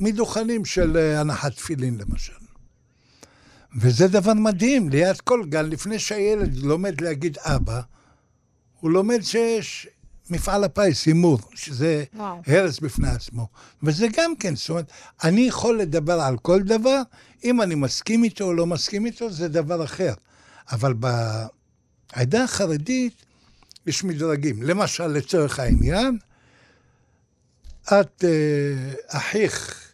מדוכנים 0.00 0.64
של 0.64 0.96
אה, 0.96 1.20
הנחת 1.20 1.52
תפילין 1.52 1.98
למשל. 1.98 2.32
וזה 3.80 4.08
דבר 4.08 4.34
מדהים, 4.34 4.88
ליד 4.88 5.20
כל 5.20 5.44
גן, 5.48 5.70
לפני 5.70 5.98
שהילד 5.98 6.56
לומד 6.56 7.00
להגיד 7.00 7.38
אבא, 7.38 7.80
הוא 8.80 8.90
לומד 8.90 9.22
שיש 9.22 9.88
מפעל 10.30 10.64
הפיס, 10.64 11.06
הימור, 11.06 11.38
שזה 11.54 12.04
וואו. 12.16 12.42
הרס 12.46 12.78
בפני 12.78 13.08
עצמו. 13.08 13.48
וזה 13.82 14.06
גם 14.16 14.36
כן, 14.36 14.56
זאת 14.56 14.70
אומרת, 14.70 14.92
אני 15.24 15.40
יכול 15.40 15.78
לדבר 15.78 16.20
על 16.20 16.38
כל 16.38 16.62
דבר, 16.62 17.02
אם 17.44 17.62
אני 17.62 17.74
מסכים 17.74 18.24
איתו 18.24 18.44
או 18.44 18.54
לא 18.54 18.66
מסכים 18.66 19.06
איתו, 19.06 19.30
זה 19.30 19.48
דבר 19.48 19.84
אחר. 19.84 20.14
אבל 20.72 20.94
בעדה 20.94 22.44
החרדית 22.44 23.24
יש 23.86 24.04
מדרגים. 24.04 24.62
למשל, 24.62 25.06
לצורך 25.06 25.58
העניין, 25.58 26.18
את, 27.84 28.24
אה, 28.24 28.92
אחיך 29.08 29.84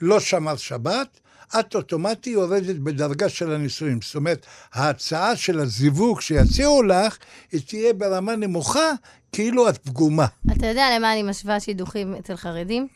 לא 0.00 0.20
שמר 0.20 0.56
שבת, 0.56 1.20
את 1.60 1.74
אוטומטי 1.74 2.30
יורדת 2.30 2.76
בדרגה 2.76 3.28
של 3.28 3.52
הנישואים. 3.52 3.98
זאת 4.02 4.14
אומרת, 4.14 4.46
ההצעה 4.72 5.36
של 5.36 5.58
הזיווג 5.58 6.20
שיציעו 6.20 6.82
לך, 6.82 7.16
היא 7.52 7.60
תהיה 7.66 7.92
ברמה 7.92 8.36
נמוכה, 8.36 8.92
כאילו 9.32 9.68
את 9.68 9.78
פגומה. 9.78 10.26
אתה 10.52 10.66
יודע 10.66 10.86
למה 10.96 11.12
אני 11.12 11.22
משווה 11.22 11.60
שידוכים 11.60 12.14
אצל 12.14 12.36
חרדים? 12.36 12.86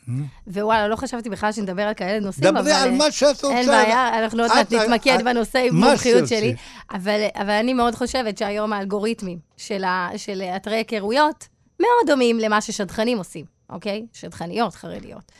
ווואלה, 0.47 0.87
לא 0.87 0.95
חשבתי 0.95 1.29
בכלל 1.29 1.51
שנדבר 1.51 1.81
על 1.81 1.93
כאלה 1.93 2.19
נושאים, 2.19 2.57
אבל... 2.57 2.59
Mm-hmm. 2.59 2.63
דברי 2.63 2.73
על 2.73 2.91
מה 2.91 3.11
שאת 3.11 3.43
רוצה. 3.43 3.57
אין 3.57 3.67
בעיה, 3.67 4.23
אנחנו 4.23 4.41
עוד 4.41 4.51
מעט 4.55 4.73
נתמקד 4.73 5.17
בנושא 5.25 5.59
עם 5.59 5.75
מומחיות. 5.75 6.27
שלי. 6.27 6.55
אבל, 6.91 7.49
אני 7.49 7.73
מאוד 7.73 7.95
חושבת 7.95 8.37
שהיום 8.37 8.73
האלגוריתמים 8.73 9.39
של 9.57 10.41
אתרי 10.55 10.75
היכרויות 10.75 11.47
מאוד 11.79 12.07
דומים 12.07 12.39
למה 12.39 12.61
ששדכנים 12.61 13.17
עושים, 13.17 13.45
אוקיי? 13.69 14.05
שדכניות 14.13 14.75
חרדיות. 14.75 15.31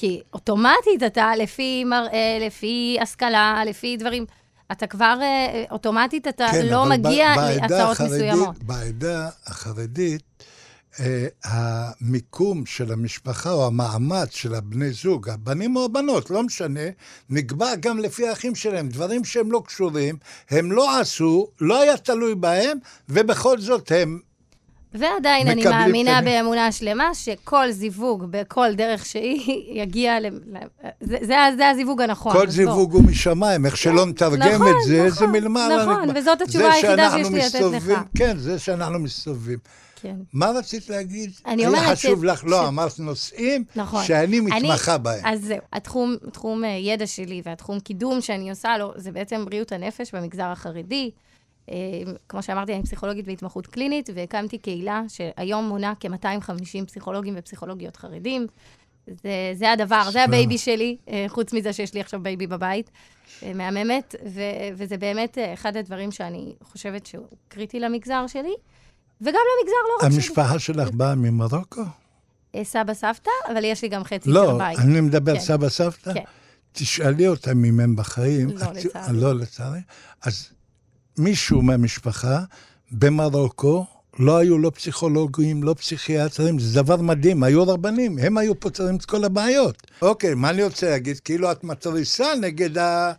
כי 0.00 0.22
אוטומטית 0.32 1.02
אתה, 1.06 1.32
לפי 1.38 1.84
מראה, 1.84 2.38
לפי 2.40 2.96
השכלה, 3.02 3.62
לפי 3.66 3.96
דברים, 3.96 4.24
אתה 4.72 4.86
כבר, 4.86 5.18
אה, 5.22 5.64
אוטומטית 5.70 6.28
אתה 6.28 6.46
כן, 6.52 6.66
לא 6.66 6.86
מגיע 6.86 7.34
להצעות 7.36 8.00
מסוימות. 8.00 8.62
בעדה 8.62 9.28
החרדית, 9.46 10.22
אה, 11.00 11.26
המיקום 11.44 12.66
של 12.66 12.92
המשפחה 12.92 13.52
או 13.52 13.66
המעמד 13.66 14.26
של 14.30 14.54
הבני 14.54 14.90
זוג, 14.90 15.28
הבנים 15.28 15.76
או 15.76 15.84
הבנות, 15.84 16.30
לא 16.30 16.42
משנה, 16.42 16.88
נקבע 17.30 17.74
גם 17.80 17.98
לפי 17.98 18.28
האחים 18.28 18.54
שלהם. 18.54 18.88
דברים 18.88 19.24
שהם 19.24 19.52
לא 19.52 19.62
קשורים, 19.66 20.16
הם 20.50 20.72
לא 20.72 21.00
עשו, 21.00 21.48
לא 21.60 21.80
היה 21.80 21.96
תלוי 21.96 22.34
בהם, 22.34 22.78
ובכל 23.08 23.58
זאת 23.58 23.92
הם 23.94 24.20
ועדיין 24.94 25.48
אני 25.48 25.64
מאמינה 25.64 26.18
שני. 26.20 26.30
באמונה 26.30 26.72
שלמה 26.72 27.14
שכל 27.14 27.70
זיווג, 27.70 28.24
בכל 28.30 28.74
דרך 28.74 29.06
שהיא, 29.06 29.40
יגיע 29.82 30.20
ל... 30.20 30.26
זה, 31.00 31.16
זה, 31.22 31.34
זה 31.56 31.68
הזיווג 31.68 32.02
הנכון. 32.02 32.32
כל. 32.32 32.48
זיווג 32.48 32.92
הוא 32.92 33.02
משמיים, 33.02 33.66
איך 33.66 33.76
שלא 33.76 34.06
נתרגם 34.06 34.52
נכון, 34.54 34.68
את 34.68 34.86
זה, 34.86 35.02
זה 35.10 35.24
נכון, 35.24 35.32
מלמעלה. 35.32 35.82
נכון, 35.86 36.04
נקבע. 36.08 36.20
וזאת 36.20 36.40
התשובה 36.42 36.64
זה 36.64 36.72
היחידה 36.72 37.10
שיש 37.10 37.28
לי 37.32 37.38
לתת 37.70 37.82
לך. 37.88 38.00
כן, 38.16 38.36
זה 38.38 38.58
שאנחנו 38.58 38.98
מסתובבים. 38.98 39.58
כן. 40.02 40.16
מה 40.32 40.50
רצית 40.50 40.88
להגיד? 40.90 41.30
אני 41.46 41.66
אומרת 41.66 41.82
היה 41.82 41.96
חשוב 41.96 42.20
ש- 42.24 42.26
לך, 42.28 42.44
לא, 42.46 42.62
ש- 42.64 42.68
אמרת 42.68 42.98
נושאים 42.98 43.64
נכון. 43.76 44.04
שאני 44.04 44.24
אני- 44.26 44.40
מתמחה 44.40 44.98
בהם. 44.98 45.20
אז 45.26 45.40
זהו, 45.40 45.58
התחום, 45.72 46.16
תחום 46.32 46.64
אה, 46.64 46.68
ידע 46.68 47.06
שלי 47.06 47.42
והתחום 47.44 47.80
קידום 47.80 48.20
שאני 48.20 48.50
עושה 48.50 48.78
לו, 48.78 48.92
זה 48.96 49.12
בעצם 49.12 49.44
בריאות 49.44 49.72
הנפש 49.72 50.14
במגזר 50.14 50.44
החרדי. 50.44 51.10
אה, 51.70 51.76
כמו 52.28 52.42
שאמרתי, 52.42 52.74
אני 52.74 52.82
פסיכולוגית 52.82 53.26
בהתמחות 53.26 53.66
קלינית, 53.66 54.10
והקמתי 54.14 54.58
קהילה 54.58 55.02
שהיום 55.08 55.68
מונה 55.68 55.92
כ-250 56.00 56.86
פסיכולוגים 56.86 57.34
ופסיכולוגיות 57.38 57.96
חרדים. 57.96 58.46
זה, 59.06 59.52
זה 59.54 59.72
הדבר, 59.72 60.10
זה 60.10 60.24
ה 60.24 60.31
baby 60.31 60.58
שלי, 60.58 60.96
אה, 61.08 61.24
חוץ 61.28 61.52
מזה 61.52 61.72
שיש 61.72 61.94
לי 61.94 62.00
עכשיו 62.00 62.22
baby 62.22 62.46
בבית, 62.46 62.90
אה, 63.42 63.52
מהממת, 63.54 64.14
ו, 64.34 64.40
וזה 64.76 64.96
באמת 64.96 65.38
אחד 65.54 65.76
הדברים 65.76 66.10
שאני 66.12 66.54
חושבת 66.62 67.06
שהוא 67.06 67.26
קריטי 67.48 67.80
למגזר 67.80 68.26
שלי, 68.26 68.54
וגם 69.20 69.32
למגזר 69.32 69.76
לא 69.88 70.06
רק 70.06 70.08
שלי. 70.12 70.14
המשפחה 70.16 70.58
שלך 70.58 70.90
באה 70.90 71.14
ממרוקו? 71.14 71.82
סבא, 72.62 72.94
סבתא, 72.94 73.30
אבל 73.52 73.64
יש 73.64 73.82
לי 73.82 73.88
גם 73.88 74.04
חצי 74.04 74.30
לא, 74.30 74.46
של 74.52 74.58
בית. 74.58 74.78
אני 74.78 75.00
מדבר 75.00 75.34
כן. 75.34 75.40
סבא 75.40 75.68
סבתא. 75.68 76.14
כן. 76.14 76.24
תשאלי 76.72 77.28
אותם 77.28 77.64
אם 77.64 77.80
הם 77.80 77.96
בחיים. 77.96 78.48
לא, 78.48 78.64
את- 78.64 78.84
לצערי. 78.84 79.20
לא, 79.20 79.34
לצערי. 79.34 79.80
אז 80.22 80.48
מישהו 81.18 81.62
מהמשפחה 81.62 82.40
במרוקו, 82.92 83.86
לא 84.18 84.36
היו 84.36 84.58
לא 84.58 84.70
פסיכולוגים, 84.70 85.62
לא 85.62 85.74
פסיכיאטרים, 85.74 86.58
זה 86.58 86.82
דבר 86.82 86.96
מדהים, 86.96 87.42
היו 87.42 87.62
רבנים, 87.62 88.18
הם 88.18 88.38
היו 88.38 88.60
פותרים 88.60 88.96
את 88.96 89.04
כל 89.04 89.24
הבעיות. 89.24 89.76
אוקיי, 90.02 90.34
מה 90.34 90.50
אני 90.50 90.64
רוצה 90.64 90.90
להגיד? 90.90 91.20
כאילו 91.20 91.52
את 91.52 91.64
מתריסה 91.64 92.26
נגד 92.40 92.78
ה... 92.78 93.12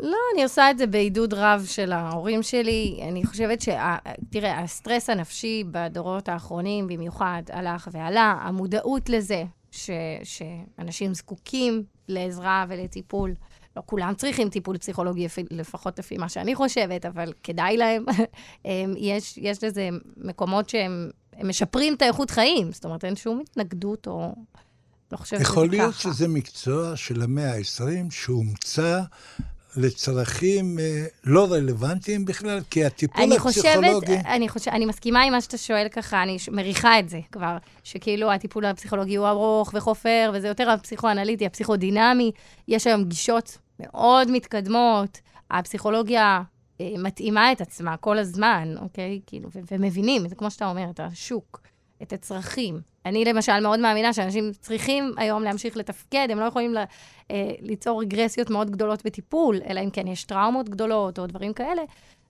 לא, 0.00 0.16
אני 0.34 0.42
עושה 0.42 0.70
את 0.70 0.78
זה 0.78 0.86
בעידוד 0.86 1.34
רב 1.34 1.64
של 1.66 1.92
ההורים 1.92 2.42
שלי. 2.42 3.00
אני 3.08 3.26
חושבת 3.26 3.60
שה... 3.60 3.96
תראה, 4.30 4.60
הסטרס 4.60 5.10
הנפשי 5.10 5.64
בדורות 5.70 6.28
האחרונים 6.28 6.86
במיוחד 6.86 7.42
הלך 7.52 7.88
ועלה. 7.92 8.36
המודעות 8.42 9.08
לזה 9.08 9.44
ש... 9.70 9.90
שאנשים 10.24 11.14
זקוקים 11.14 11.82
לעזרה 12.08 12.64
ולטיפול. 12.68 13.34
לא 13.76 13.82
כולם 13.86 14.14
צריכים 14.16 14.48
טיפול 14.48 14.78
פסיכולוגי, 14.78 15.26
לפחות 15.50 15.98
לפי 15.98 16.18
מה 16.18 16.28
שאני 16.28 16.54
חושבת, 16.54 17.06
אבל 17.06 17.32
כדאי 17.42 17.76
להם. 17.76 18.04
הם- 18.64 18.94
יש, 18.96 19.38
יש 19.38 19.64
לזה 19.64 19.88
מקומות 20.16 20.68
שהם 20.68 21.10
הם 21.36 21.48
משפרים 21.48 21.94
את 21.94 22.02
האיכות 22.02 22.30
חיים. 22.30 22.72
זאת 22.72 22.84
אומרת, 22.84 23.04
אין 23.04 23.16
שום 23.16 23.40
התנגדות 23.40 24.06
או... 24.06 24.34
לא 25.12 25.16
חושבת 25.16 25.38
שזה 25.38 25.44
ככה. 25.44 25.52
יכול 25.52 25.70
להיות 25.70 25.94
שזה 25.94 26.28
מקצוע 26.28 26.96
של 26.96 27.22
המאה 27.22 27.54
ה-20 27.54 28.10
שהומצא 28.10 29.00
לצרכים 29.76 30.78
אה, 30.78 31.04
לא 31.24 31.52
רלוונטיים 31.52 32.24
בכלל, 32.24 32.60
כי 32.70 32.84
הטיפול 32.84 33.24
אני 33.24 33.38
חושבת, 33.38 33.64
הפסיכולוגי... 33.64 34.16
אני, 34.16 34.48
חושב, 34.48 34.70
אני 34.70 34.86
מסכימה 34.86 35.22
עם 35.22 35.32
מה 35.32 35.40
שאתה 35.40 35.58
שואל 35.58 35.88
ככה, 35.88 36.22
אני 36.22 36.36
מריחה 36.50 36.98
את 36.98 37.08
זה 37.08 37.20
כבר, 37.32 37.56
שכאילו 37.84 38.32
הטיפול 38.32 38.64
הפסיכולוגי 38.64 39.16
הוא 39.16 39.28
ארוך 39.28 39.70
וחופר, 39.74 40.30
וזה 40.34 40.48
יותר 40.48 40.70
הפסיכואנליטי, 40.70 41.46
הפסיכודינמי. 41.46 42.32
יש 42.68 42.86
היום 42.86 43.04
גישות 43.04 43.58
מאוד 43.80 44.30
מתקדמות, 44.30 45.20
הפסיכולוגיה 45.50 46.42
אה, 46.80 46.94
מתאימה 46.98 47.52
את 47.52 47.60
עצמה 47.60 47.96
כל 47.96 48.18
הזמן, 48.18 48.74
אוקיי? 48.80 49.20
כאילו, 49.26 49.48
ו- 49.54 49.60
ומבינים, 49.70 50.28
זה 50.28 50.34
כמו 50.34 50.50
שאתה 50.50 50.70
אומר, 50.70 50.90
את 50.90 51.00
השוק, 51.00 51.60
את 52.02 52.12
הצרכים. 52.12 52.80
אני 53.06 53.24
למשל 53.24 53.60
מאוד 53.60 53.80
מאמינה 53.80 54.12
שאנשים 54.12 54.52
צריכים 54.60 55.12
היום 55.16 55.42
להמשיך 55.42 55.76
לתפקד, 55.76 56.28
הם 56.30 56.38
לא 56.38 56.44
יכולים 56.44 56.74
ל, 56.74 56.78
אה, 57.30 57.50
ליצור 57.60 58.00
רגרסיות 58.00 58.50
מאוד 58.50 58.70
גדולות 58.70 59.06
בטיפול, 59.06 59.60
אלא 59.68 59.80
אם 59.80 59.90
כן 59.90 60.06
יש 60.06 60.24
טראומות 60.24 60.68
גדולות 60.68 61.18
או 61.18 61.26
דברים 61.26 61.52
כאלה, 61.52 61.82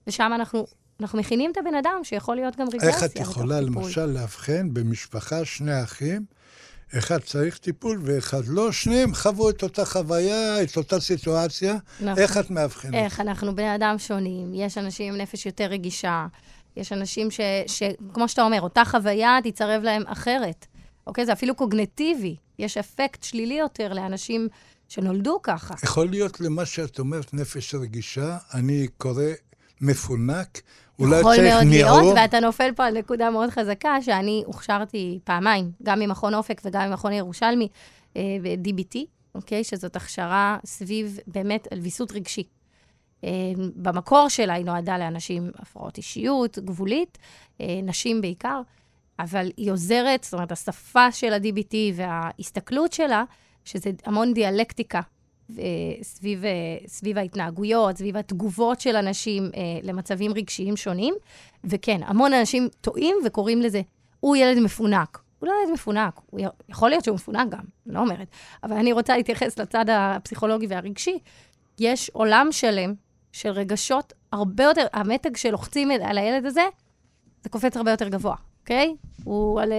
ושם 0.07 0.33
אנחנו, 0.35 0.67
אנחנו 1.01 1.19
מכינים 1.19 1.51
את 1.53 1.57
הבן 1.57 1.75
אדם 1.75 2.01
שיכול 2.03 2.37
להיות 2.37 2.57
גם 2.57 2.67
רגרסיה. 2.69 2.89
איך 2.89 3.05
את 3.05 3.17
יכולה. 3.17 3.61
למשל 3.61 4.07
לאבחן 4.07 4.75
במשפחה 4.75 5.45
שני 5.45 5.83
אחים, 5.83 6.25
אחד 6.99 7.19
צריך 7.19 7.59
טיפול 7.59 8.01
ואחד 8.05 8.43
לא, 8.47 8.73
שניהם 8.73 9.15
חוו 9.15 9.51
את 9.51 9.63
אותה 9.63 9.85
חוויה, 9.85 10.63
את 10.63 10.77
אותה 10.77 11.01
סיטואציה, 11.01 11.77
נכון. 12.01 12.19
איך 12.19 12.39
את 12.39 12.51
מאבחנת? 12.51 12.95
איך 12.95 13.21
אנחנו 13.21 13.57
בני 13.57 13.75
אדם 13.75 13.99
שונים, 13.99 14.55
יש 14.55 14.79
אנשים 14.79 15.15
עם 15.15 15.21
נפש 15.21 15.47
יותר 15.47 15.65
רגישה, 15.65 16.27
יש 16.77 16.93
אנשים 16.93 17.31
ש, 17.31 17.41
ש... 17.67 17.83
כמו 18.15 18.29
שאתה 18.29 18.43
אומר, 18.43 18.61
אותה 18.61 18.85
חוויה 18.85 19.39
תצרב 19.45 19.83
להם 19.83 20.03
אחרת. 20.07 20.67
אוקיי? 21.07 21.27
זה 21.27 21.33
אפילו 21.33 21.55
קוגנטיבי. 21.55 22.37
יש 22.59 22.79
אפקט 22.79 23.23
שלילי 23.23 23.55
יותר 23.55 23.93
לאנשים 23.93 24.49
שנולדו 24.89 25.41
ככה. 25.43 25.75
יכול 25.83 26.11
להיות 26.11 26.41
למה 26.41 26.67
שאת 26.67 26.99
אומרת 26.99 27.35
נפש 27.35 27.75
רגישה, 27.75 28.39
אני 28.55 28.87
קורא 28.99 29.25
מפונק, 29.81 30.61
אולי 31.03 31.21
יכול 31.21 31.37
מאוד 31.37 31.45
להיות, 31.45 31.63
ניעור. 31.63 32.15
ואתה 32.17 32.41
נופל 32.41 32.73
פה 32.77 32.85
על 32.85 32.99
נקודה 32.99 33.31
מאוד 33.31 33.51
חזקה, 33.51 34.03
שאני 34.03 34.43
הוכשרתי 34.47 35.19
פעמיים, 35.25 35.71
גם 35.83 35.99
ממכון 36.01 36.35
אופק 36.35 36.61
וגם 36.65 36.91
ממכון 36.91 37.13
ירושלמי, 37.13 37.69
אה, 38.17 38.37
ב-DBT, 38.43 38.99
אוקיי? 39.35 39.65
שזאת 39.65 39.97
הכשרה 39.97 40.59
סביב 40.67 41.19
באמת 41.27 41.69
על 41.73 41.79
ויסות 41.79 42.13
רגשי. 42.13 42.45
אה, 43.25 43.31
במקור 43.77 44.29
שלה 44.29 44.55
היא 44.55 44.65
נועדה 44.65 44.99
לאנשים 44.99 45.51
הפרעות 45.59 45.97
אישיות, 45.97 46.59
גבולית, 46.59 47.19
אה, 47.61 47.81
נשים 47.83 48.21
בעיקר, 48.21 48.61
אבל 49.19 49.51
היא 49.57 49.73
עוזרת, 49.73 50.25
זאת 50.25 50.35
אומרת, 50.35 50.53
השפה 50.53 51.13
של 51.13 51.33
ה-DBT 51.33 51.75
וההסתכלות 51.95 52.93
שלה, 52.93 53.25
שזה 53.65 53.91
המון 54.05 54.35
דיאלקטיקה 54.35 55.01
סביב, 56.03 56.45
סביב 56.87 57.19
ההתנהגויות, 57.19 57.97
סביב 57.97 58.17
התגובות 58.17 58.81
של 58.81 58.97
אנשים 58.97 59.51
למצבים 59.83 60.33
רגשיים 60.35 60.77
שונים. 60.77 61.15
וכן, 61.65 62.01
המון 62.05 62.33
אנשים 62.33 62.69
טועים 62.81 63.17
וקוראים 63.25 63.63
לזה, 63.63 63.81
הוא 64.21 64.37
ילד 64.37 64.59
מפונק. 64.59 65.23
הוא 65.39 65.49
לא 65.49 65.55
ילד 65.63 65.73
מפונק, 65.73 66.21
הוא 66.31 66.41
יכול 66.69 66.91
להיות 66.91 67.05
שהוא 67.05 67.15
מפונק 67.15 67.49
גם, 67.53 67.65
אני 67.87 67.95
לא 67.95 68.01
אומרת. 68.01 68.27
אבל 68.63 68.77
אני 68.77 68.93
רוצה 68.93 69.17
להתייחס 69.17 69.59
לצד 69.59 69.85
הפסיכולוגי 69.89 70.67
והרגשי. 70.67 71.19
יש 71.79 72.11
עולם 72.11 72.49
שלם 72.51 72.95
של 73.33 73.51
רגשות 73.51 74.13
הרבה 74.33 74.65
יותר, 74.65 74.87
המתג 74.93 75.37
שלוחצים 75.37 75.91
על 75.91 76.19
הילד 76.19 76.47
הזה, 76.47 76.65
זה 77.43 77.49
קופץ 77.49 77.77
הרבה 77.77 77.91
יותר 77.91 78.09
גבוה, 78.09 78.35
אוקיי? 78.61 78.97
הוא 79.25 79.61
על 79.61 79.73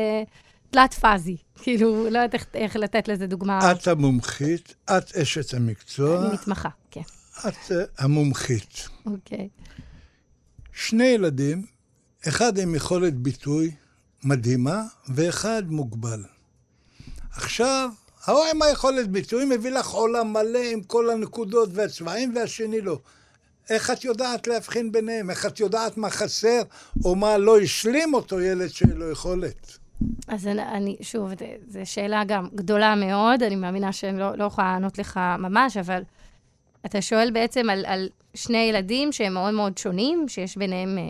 אה, 0.77 0.87
תלת 0.87 0.93
פאזי, 0.93 1.37
כאילו, 1.55 2.09
לא 2.09 2.19
יודעת 2.19 2.33
איך, 2.33 2.45
איך 2.53 2.75
לתת 2.75 3.07
לזה 3.07 3.27
דוגמה. 3.27 3.71
את 3.71 3.87
המומחית, 3.87 4.75
את 4.85 5.15
אשת 5.15 5.53
המקצוע. 5.53 6.25
אני 6.25 6.33
מתמחה, 6.33 6.69
כן. 6.91 7.01
את 7.47 7.53
uh, 7.67 7.73
המומחית. 7.97 8.87
אוקיי. 9.05 9.49
שני 10.73 11.03
ילדים, 11.03 11.65
אחד 12.27 12.57
עם 12.57 12.75
יכולת 12.75 13.13
ביטוי 13.13 13.71
מדהימה, 14.23 14.83
ואחד 15.07 15.63
מוגבל. 15.67 16.23
עכשיו, 17.31 17.89
ההוא 18.25 18.45
עם 18.53 18.61
היכולת 18.61 19.07
ביטוי 19.07 19.45
מביא 19.45 19.71
לך 19.71 19.87
עולם 19.87 20.33
מלא 20.33 20.59
עם 20.71 20.83
כל 20.83 21.09
הנקודות 21.09 21.69
והצבעים, 21.73 22.35
והשני 22.35 22.81
לא. 22.81 22.99
איך 23.69 23.91
את 23.91 24.03
יודעת 24.03 24.47
להבחין 24.47 24.91
ביניהם? 24.91 25.29
איך 25.29 25.45
את 25.45 25.59
יודעת 25.59 25.97
מה 25.97 26.09
חסר, 26.09 26.61
או 27.05 27.15
מה 27.15 27.37
לא 27.37 27.59
השלים 27.59 28.13
אותו 28.13 28.41
ילד 28.41 28.67
שאין 28.67 28.91
לו 28.91 29.11
יכולת? 29.11 29.82
אז 30.27 30.47
אני, 30.47 30.61
אני 30.61 30.95
שוב, 31.01 31.31
זו 31.67 31.79
שאלה 31.83 32.23
גם 32.27 32.47
גדולה 32.55 32.95
מאוד, 32.95 33.43
אני 33.43 33.55
מאמינה 33.55 33.91
שאני 33.91 34.19
לא, 34.19 34.37
לא 34.37 34.43
יכולה 34.43 34.73
לענות 34.73 34.97
לך 34.97 35.19
ממש, 35.39 35.77
אבל 35.77 36.03
אתה 36.85 37.01
שואל 37.01 37.31
בעצם 37.31 37.69
על, 37.69 37.85
על 37.85 38.09
שני 38.33 38.57
ילדים 38.57 39.11
שהם 39.11 39.33
מאוד 39.33 39.53
מאוד 39.53 39.77
שונים, 39.77 40.25
שיש 40.27 40.57
ביניהם 40.57 40.97
אה, 40.97 41.03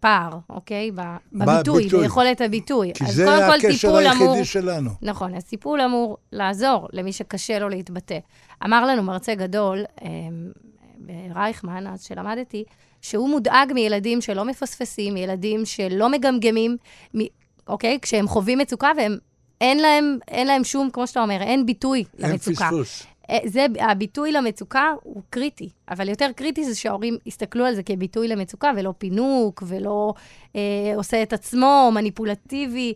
פער, 0.00 0.38
אוקיי? 0.50 0.90
בביטוי, 0.90 1.22
בביטוי, 1.32 2.00
ביכולת 2.00 2.40
הביטוי. 2.40 2.92
כי 2.94 3.06
זה 3.06 3.46
הקשר 3.46 3.96
היחידי 3.96 4.24
אמור, 4.24 4.44
שלנו. 4.44 4.90
נכון, 5.02 5.34
אז 5.34 5.44
טיפול 5.44 5.80
אמור 5.80 6.16
לעזור 6.32 6.88
למי 6.92 7.12
שקשה 7.12 7.58
לו 7.58 7.68
להתבטא. 7.68 8.18
אמר 8.64 8.86
לנו 8.86 9.02
מרצה 9.02 9.34
גדול, 9.34 9.84
אמ, 10.02 10.08
ברייכמן, 10.98 11.86
אז 11.86 12.02
שלמדתי, 12.02 12.64
שהוא 13.02 13.28
מודאג 13.28 13.72
מילדים 13.72 14.20
שלא 14.20 14.44
מפספסים, 14.44 15.16
ילדים 15.16 15.64
שלא 15.64 16.08
מגמגמים, 16.08 16.76
אוקיי? 17.68 17.98
כשהם 18.02 18.28
חווים 18.28 18.58
מצוקה 18.58 18.90
והם, 18.96 19.16
אין 19.60 19.78
להם, 19.78 20.18
אין 20.28 20.46
להם 20.46 20.64
שום, 20.64 20.90
כמו 20.90 21.06
שאתה 21.06 21.22
אומר, 21.22 21.42
אין 21.42 21.66
ביטוי 21.66 22.04
אין 22.18 22.30
למצוקה. 22.30 22.64
אין 22.64 22.82
פספוס. 22.82 23.06
אה, 23.30 23.38
זה, 23.44 23.66
הביטוי 23.80 24.32
למצוקה 24.32 24.92
הוא 25.02 25.22
קריטי, 25.30 25.68
אבל 25.90 26.08
יותר 26.08 26.28
קריטי 26.36 26.64
זה 26.64 26.74
שההורים 26.74 27.16
יסתכלו 27.26 27.64
על 27.64 27.74
זה 27.74 27.82
כביטוי 27.82 28.28
למצוקה, 28.28 28.70
ולא 28.76 28.94
פינוק, 28.98 29.62
ולא 29.66 30.14
אה, 30.56 30.60
עושה 30.96 31.22
את 31.22 31.32
עצמו, 31.32 31.90
מניפולטיבי. 31.94 32.94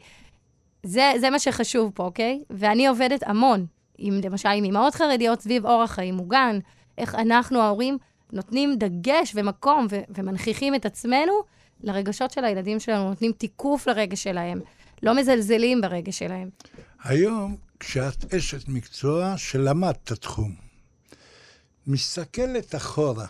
זה, 0.82 1.12
זה 1.20 1.30
מה 1.30 1.38
שחשוב 1.38 1.92
פה, 1.94 2.04
אוקיי? 2.04 2.42
ואני 2.50 2.86
עובדת 2.86 3.22
המון, 3.22 3.66
עם, 3.98 4.20
למשל 4.24 4.48
עם 4.48 4.64
אמהות 4.64 4.94
חרדיות 4.94 5.40
סביב 5.40 5.66
אורח 5.66 5.90
חיים 5.90 6.14
מוגן, 6.14 6.58
איך 6.98 7.14
אנחנו, 7.14 7.60
ההורים, 7.60 7.98
נותנים 8.32 8.76
דגש 8.76 9.32
ומקום 9.34 9.86
ו- 9.90 10.00
ומנכיחים 10.08 10.74
את 10.74 10.86
עצמנו 10.86 11.32
לרגשות 11.82 12.30
של 12.30 12.44
הילדים 12.44 12.80
שלנו, 12.80 13.08
נותנים 13.08 13.32
תיקוף 13.32 13.86
לרגש 13.86 14.22
שלהם, 14.22 14.60
לא 15.02 15.14
מזלזלים 15.14 15.80
ברגש 15.80 16.18
שלהם. 16.18 16.48
היום, 17.02 17.56
כשאת 17.80 18.34
אשת 18.34 18.68
מקצוע 18.68 19.34
שלמדת 19.36 19.98
את 20.04 20.12
התחום, 20.12 20.54
מסתכלת 21.86 22.74
אחורה, 22.74 23.26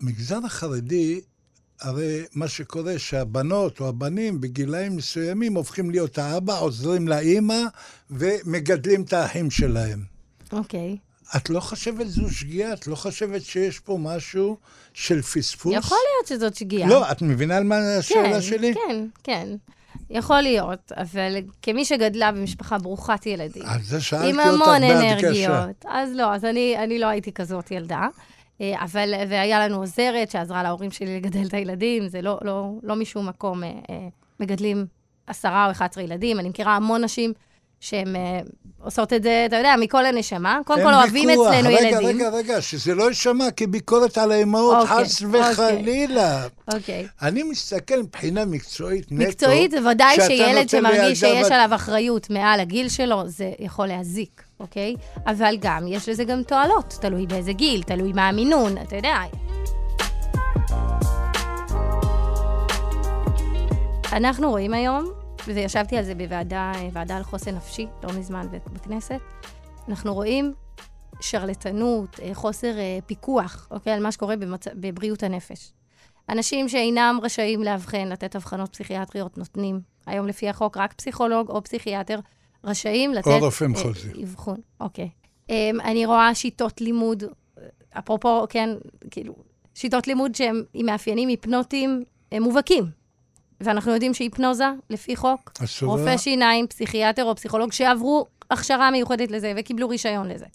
במגזר 0.00 0.38
החרדי, 0.44 1.20
הרי 1.80 2.24
מה 2.34 2.48
שקורה 2.48 2.98
שהבנות 2.98 3.80
או 3.80 3.88
הבנים 3.88 4.40
בגילאים 4.40 4.96
מסוימים 4.96 5.54
הופכים 5.54 5.90
להיות 5.90 6.18
האבא, 6.18 6.58
עוזרים 6.58 7.08
לאימא 7.08 7.62
ומגדלים 8.10 9.02
את 9.02 9.12
האחים 9.12 9.50
שלהם. 9.50 10.04
אוקיי. 10.52 10.96
Okay. 10.96 11.11
את 11.36 11.50
לא 11.50 11.60
חושבת 11.60 12.08
זו 12.08 12.30
שגיאה? 12.30 12.72
את 12.72 12.86
לא 12.86 12.96
חושבת 12.96 13.42
שיש 13.42 13.78
פה 13.78 13.98
משהו 14.00 14.56
של 14.94 15.22
פספוס? 15.22 15.74
יכול 15.74 15.98
להיות 16.12 16.26
שזאת 16.26 16.54
שגיאה. 16.54 16.88
לא, 16.88 17.10
את 17.12 17.22
מבינה 17.22 17.56
על 17.56 17.64
מה 17.64 17.76
השאלה 17.98 18.32
כן, 18.32 18.40
שלי? 18.40 18.74
כן, 18.74 19.06
כן. 19.22 19.48
יכול 20.10 20.40
להיות, 20.40 20.92
אבל 20.96 21.36
כמי 21.62 21.84
שגדלה 21.84 22.32
במשפחה 22.32 22.78
ברוכת 22.78 23.26
ילדים, 23.26 23.62
על 23.66 23.82
זה 23.82 24.00
שאלתי. 24.00 24.28
עם 24.28 24.40
המון 24.40 24.82
אנרגיות, 24.82 25.84
אז 25.88 26.10
לא, 26.14 26.34
אז 26.34 26.44
אני, 26.44 26.76
אני 26.78 26.98
לא 26.98 27.06
הייתי 27.06 27.32
כזאת 27.32 27.70
ילדה. 27.70 28.06
אה, 28.60 28.84
אבל, 28.84 29.14
והיה 29.28 29.68
לנו 29.68 29.76
עוזרת 29.76 30.30
שעזרה 30.30 30.62
להורים 30.62 30.90
שלי 30.90 31.16
לגדל 31.16 31.46
את 31.46 31.54
הילדים, 31.54 32.08
זה 32.08 32.22
לא, 32.22 32.38
לא, 32.42 32.70
לא 32.82 32.96
משום 32.96 33.28
מקום 33.28 33.64
אה, 33.64 33.68
אה, 33.68 34.08
מגדלים 34.40 34.86
עשרה 35.26 35.66
או 35.66 35.70
11 35.70 36.04
ילדים. 36.04 36.40
אני 36.40 36.48
מכירה 36.48 36.76
המון 36.76 37.04
נשים 37.04 37.32
שהן 37.82 38.16
uh, 38.16 38.18
עושות 38.84 39.12
את 39.12 39.22
זה, 39.22 39.44
אתה 39.48 39.56
יודע, 39.56 39.74
מכל 39.80 40.06
הנשמה. 40.06 40.60
קודם 40.66 40.82
כל 40.82 40.94
אוהבים 40.94 41.30
אצלנו 41.30 41.68
רגע, 41.68 41.80
ילדים. 41.80 41.96
רגע, 41.96 42.08
רגע, 42.08 42.28
רגע, 42.28 42.60
שזה 42.60 42.94
לא 42.94 43.08
יישמע 43.08 43.50
כביקורת 43.56 44.18
על 44.18 44.32
האימהות, 44.32 44.76
אוקיי, 44.76 45.04
חס 45.04 45.22
וחלילה. 45.32 46.46
אוקיי. 46.74 47.06
אני 47.22 47.42
מסתכל 47.42 48.02
מבחינה 48.02 48.44
מקצועית 48.44 49.12
נטו. 49.12 49.28
מקצועית 49.28 49.74
ודאי 49.90 50.16
שילד 50.26 50.68
שמרגיש 50.68 51.20
שיש 51.20 51.46
בת... 51.46 51.52
עליו 51.52 51.74
אחריות 51.74 52.30
מעל 52.30 52.60
הגיל 52.60 52.88
שלו, 52.88 53.22
זה 53.26 53.50
יכול 53.58 53.86
להזיק, 53.86 54.42
אוקיי? 54.60 54.94
אבל 55.26 55.56
גם, 55.60 55.86
יש 55.88 56.08
לזה 56.08 56.24
גם 56.24 56.42
תועלות, 56.42 56.98
תלוי 57.00 57.26
באיזה 57.26 57.52
גיל, 57.52 57.82
תלוי 57.82 58.12
מה 58.12 58.28
המינון, 58.28 58.78
אתה 58.78 58.96
יודע. 58.96 59.16
אנחנו 64.12 64.50
רואים 64.50 64.74
היום 64.74 65.21
וישבתי 65.46 65.96
על 65.96 66.04
זה 66.04 66.14
בוועדה 66.14 66.72
ועדה 66.92 67.16
על 67.16 67.22
חוסן 67.22 67.54
נפשי, 67.54 67.86
לא 68.02 68.12
מזמן 68.18 68.46
בכנסת. 68.72 69.20
אנחנו 69.88 70.14
רואים 70.14 70.54
שרלטנות, 71.20 72.20
אה, 72.22 72.30
חוסר 72.34 72.78
אה, 72.78 72.98
פיקוח, 73.06 73.68
אוקיי, 73.70 73.92
על 73.92 74.02
מה 74.02 74.12
שקורה 74.12 74.36
במצ... 74.36 74.66
בבריאות 74.74 75.22
הנפש. 75.22 75.72
אנשים 76.28 76.68
שאינם 76.68 77.18
רשאים 77.22 77.62
לאבחן, 77.62 78.08
לתת 78.08 78.36
אבחנות 78.36 78.72
פסיכיאטריות, 78.72 79.38
נותנים. 79.38 79.80
היום 80.06 80.26
לפי 80.26 80.48
החוק, 80.48 80.76
רק 80.76 80.92
פסיכולוג 80.92 81.50
או 81.50 81.62
פסיכיאטר 81.64 82.20
רשאים 82.64 83.14
לתת... 83.14 83.26
או 83.26 83.38
רופא 83.38 83.64
מחוזי. 83.64 84.08
אה, 84.08 84.22
אבחון, 84.22 84.60
אוקיי. 84.80 85.08
Um, 85.48 85.54
אני 85.84 86.06
רואה 86.06 86.34
שיטות 86.34 86.80
לימוד, 86.80 87.24
אפרופו, 87.98 88.46
כן, 88.48 88.68
כאילו, 89.10 89.34
שיטות 89.74 90.06
לימוד 90.06 90.34
שהם 90.34 90.62
עם 90.74 90.86
מאפיינים 90.86 91.28
היפנוטיים 91.28 92.04
מובהקים. 92.40 93.01
ואנחנו 93.64 93.92
יודעים 93.92 94.14
שהיפנוזה, 94.14 94.64
לפי 94.90 95.16
חוק, 95.16 95.52
אסורה. 95.64 95.98
רופא 95.98 96.16
שיניים, 96.16 96.66
פסיכיאטר 96.66 97.24
או 97.24 97.36
פסיכולוג 97.36 97.72
שעברו 97.72 98.26
הכשרה 98.50 98.90
מיוחדת 98.90 99.30
לזה 99.30 99.52
וקיבלו 99.56 99.88
רישיון 99.88 100.28
לזה. 100.28 100.46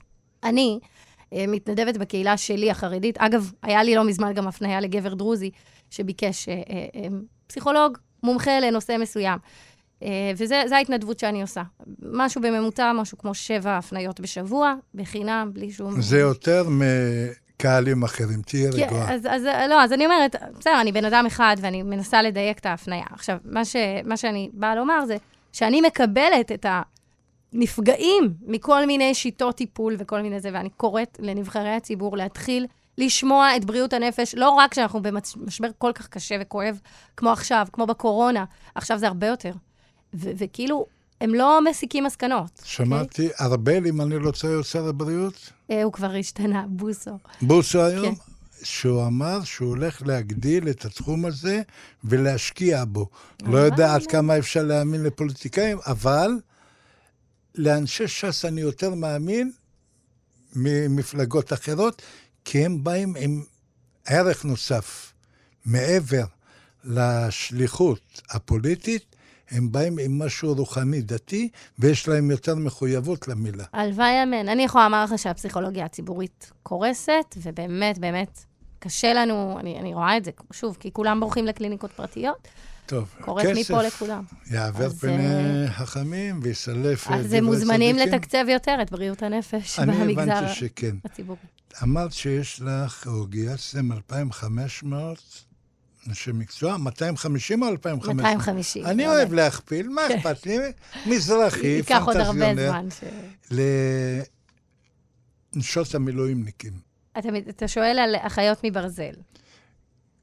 אני 0.43 0.79
uh, 0.81 1.35
מתנדבת 1.47 1.97
בקהילה 1.97 2.37
שלי, 2.37 2.71
החרדית. 2.71 3.17
אגב, 3.17 3.51
היה 3.63 3.83
לי 3.83 3.95
לא 3.95 4.03
מזמן 4.03 4.33
גם 4.33 4.47
הפניה 4.47 4.81
לגבר 4.81 5.13
דרוזי 5.13 5.51
שביקש 5.89 6.45
uh, 6.45 6.51
uh, 6.51 6.71
uh, 6.95 7.13
פסיכולוג 7.47 7.97
מומחה 8.23 8.59
לנושא 8.59 8.95
מסוים. 8.99 9.39
Uh, 9.99 10.05
וזו 10.37 10.55
ההתנדבות 10.75 11.19
שאני 11.19 11.41
עושה. 11.41 11.63
משהו 12.11 12.41
בממוצע, 12.41 12.91
משהו 12.93 13.17
כמו 13.17 13.33
שבע 13.33 13.77
הפניות 13.77 14.19
בשבוע, 14.19 14.73
בחינם, 14.95 15.51
בלי 15.53 15.71
שום... 15.71 16.01
זה 16.01 16.19
יותר 16.19 16.69
מ... 16.69 16.81
קהלים 17.57 18.03
אחרים, 18.03 18.41
תהיה 18.41 18.69
רגועה. 18.69 19.13
אז, 19.13 19.27
אז 19.29 19.43
לא, 19.69 19.83
אז 19.83 19.93
אני 19.93 20.05
אומרת, 20.05 20.35
בסדר, 20.59 20.81
אני 20.81 20.91
בן 20.91 21.05
אדם 21.05 21.25
אחד 21.25 21.55
ואני 21.61 21.83
מנסה 21.83 22.21
לדייק 22.21 22.59
את 22.59 22.65
ההפניה. 22.65 23.05
עכשיו, 23.11 23.37
מה, 23.45 23.65
ש, 23.65 23.75
מה 24.05 24.17
שאני 24.17 24.49
באה 24.53 24.75
לומר 24.75 25.05
זה 25.05 25.17
שאני 25.53 25.81
מקבלת 25.81 26.51
את 26.51 26.65
הנפגעים 27.53 28.33
מכל 28.41 28.85
מיני 28.85 29.13
שיטות 29.13 29.55
טיפול 29.55 29.95
וכל 29.99 30.21
מיני 30.21 30.39
זה, 30.39 30.49
ואני 30.53 30.69
קוראת 30.69 31.19
לנבחרי 31.21 31.69
הציבור 31.69 32.17
להתחיל 32.17 32.65
לשמוע 32.97 33.55
את 33.55 33.65
בריאות 33.65 33.93
הנפש, 33.93 34.35
לא 34.35 34.49
רק 34.49 34.71
כשאנחנו 34.71 35.01
במשבר 35.01 35.67
כל 35.77 35.91
כך 35.95 36.07
קשה 36.07 36.35
וכואב 36.41 36.79
כמו 37.17 37.29
עכשיו, 37.29 37.67
כמו 37.73 37.85
בקורונה, 37.85 38.45
עכשיו 38.75 38.97
זה 38.97 39.07
הרבה 39.07 39.27
יותר. 39.27 39.51
וכאילו, 40.13 40.85
הם 41.21 41.35
לא 41.35 41.61
מסיקים 41.69 42.03
מסקנות. 42.03 42.51
אוקיי? 42.51 42.65
שמעתי, 42.65 43.29
okay? 43.29 43.43
ארבל, 43.43 43.87
אם 43.87 44.01
אני 44.01 44.19
לא 44.19 44.31
טועה, 44.31 44.63
שר 44.63 44.87
הבריאות? 44.87 45.51
אה, 45.71 45.83
הוא 45.83 45.93
כבר 45.93 46.11
השתנה, 46.19 46.65
בוסו. 46.67 47.11
בוסו 47.41 47.81
היום? 47.81 48.15
כן. 48.15 48.21
שהוא 48.63 49.07
אמר 49.07 49.43
שהוא 49.43 49.69
הולך 49.69 50.01
להגדיל 50.01 50.69
את 50.69 50.85
התחום 50.85 51.25
הזה 51.25 51.61
ולהשקיע 52.03 52.83
בו. 52.87 53.09
לא 53.43 53.57
יודע 53.57 53.95
עד 53.95 54.05
כמה 54.05 54.37
אפשר 54.37 54.63
להאמין 54.63 55.03
לפוליטיקאים, 55.03 55.77
אבל 55.85 56.31
לאנשי 57.55 58.07
ש"ס 58.07 58.45
אני 58.45 58.61
יותר 58.61 58.95
מאמין 58.95 59.51
ממפלגות 60.55 61.53
אחרות, 61.53 62.01
כי 62.45 62.65
הם 62.65 62.83
באים 62.83 63.15
עם 63.19 63.43
ערך 64.05 64.45
נוסף. 64.45 65.13
מעבר 65.65 66.25
לשליחות 66.83 68.21
הפוליטית, 68.29 69.15
הם 69.51 69.71
באים 69.71 69.99
עם 69.99 70.21
משהו 70.21 70.53
רוחני 70.53 71.01
דתי, 71.01 71.49
ויש 71.79 72.07
להם 72.07 72.31
יותר 72.31 72.55
מחויבות 72.55 73.27
למילה. 73.27 73.63
הלוואי 73.73 74.23
אמן. 74.23 74.49
אני 74.49 74.63
יכולה 74.63 74.83
לומר 74.83 75.03
לך 75.03 75.19
שהפסיכולוגיה 75.19 75.85
הציבורית 75.85 76.51
קורסת, 76.63 77.35
ובאמת, 77.43 77.97
באמת, 77.97 78.39
קשה 78.79 79.13
לנו, 79.13 79.57
אני, 79.59 79.79
אני 79.79 79.93
רואה 79.93 80.17
את 80.17 80.25
זה, 80.25 80.31
שוב, 80.51 80.77
כי 80.79 80.91
כולם 80.93 81.19
בורחים 81.19 81.45
לקליניקות 81.45 81.91
פרטיות. 81.91 82.47
טוב, 82.85 83.15
קוראת 83.21 83.45
מפה 83.55 83.81
לכולם. 83.81 84.23
יעבר 84.51 84.85
אז, 84.85 84.99
פני 84.99 85.65
אה, 85.65 85.71
חכמים 85.71 86.39
ויסלף 86.43 87.11
אז 87.11 87.25
דברי 87.25 87.37
הם 87.37 87.43
מוזמנים 87.43 87.95
צדיקים. 87.95 88.13
לתקצב 88.13 88.45
יותר 88.47 88.77
את 88.81 88.91
בריאות 88.91 89.23
הנפש 89.23 89.79
אני 89.79 89.91
במגזר 89.91 90.31
הבנתי 90.31 90.53
שכן. 90.53 90.95
הציבורי. 91.05 91.39
אמרת 91.83 92.13
שיש 92.13 92.61
לך, 92.61 93.07
או 93.07 93.27
גייסתם 93.27 93.91
2,500 93.91 95.45
אנשי 96.07 96.31
מקצוע, 96.33 96.77
250 96.77 97.63
או 97.63 97.67
2,500? 97.67 98.15
250. 98.15 98.85
אני 98.85 99.03
לא 99.03 99.15
אוהב. 99.15 99.33
להכפיל, 99.33 99.89
מה 99.89 100.01
אכפת 100.07 100.45
לי? 100.45 100.57
מזרחי, 101.05 101.67
ייקח 101.77 102.03
עוד 102.05 102.15
הרבה 102.15 102.45
פנטזיונר, 102.45 102.71
זמן. 102.71 102.87
ש... 102.89 103.03
לנשות 105.55 105.95
המילואימניקים. 105.95 106.73
אתה, 107.17 107.29
אתה 107.49 107.67
שואל 107.67 107.99
על 107.99 108.15
אחיות 108.19 108.63
מברזל. 108.63 109.13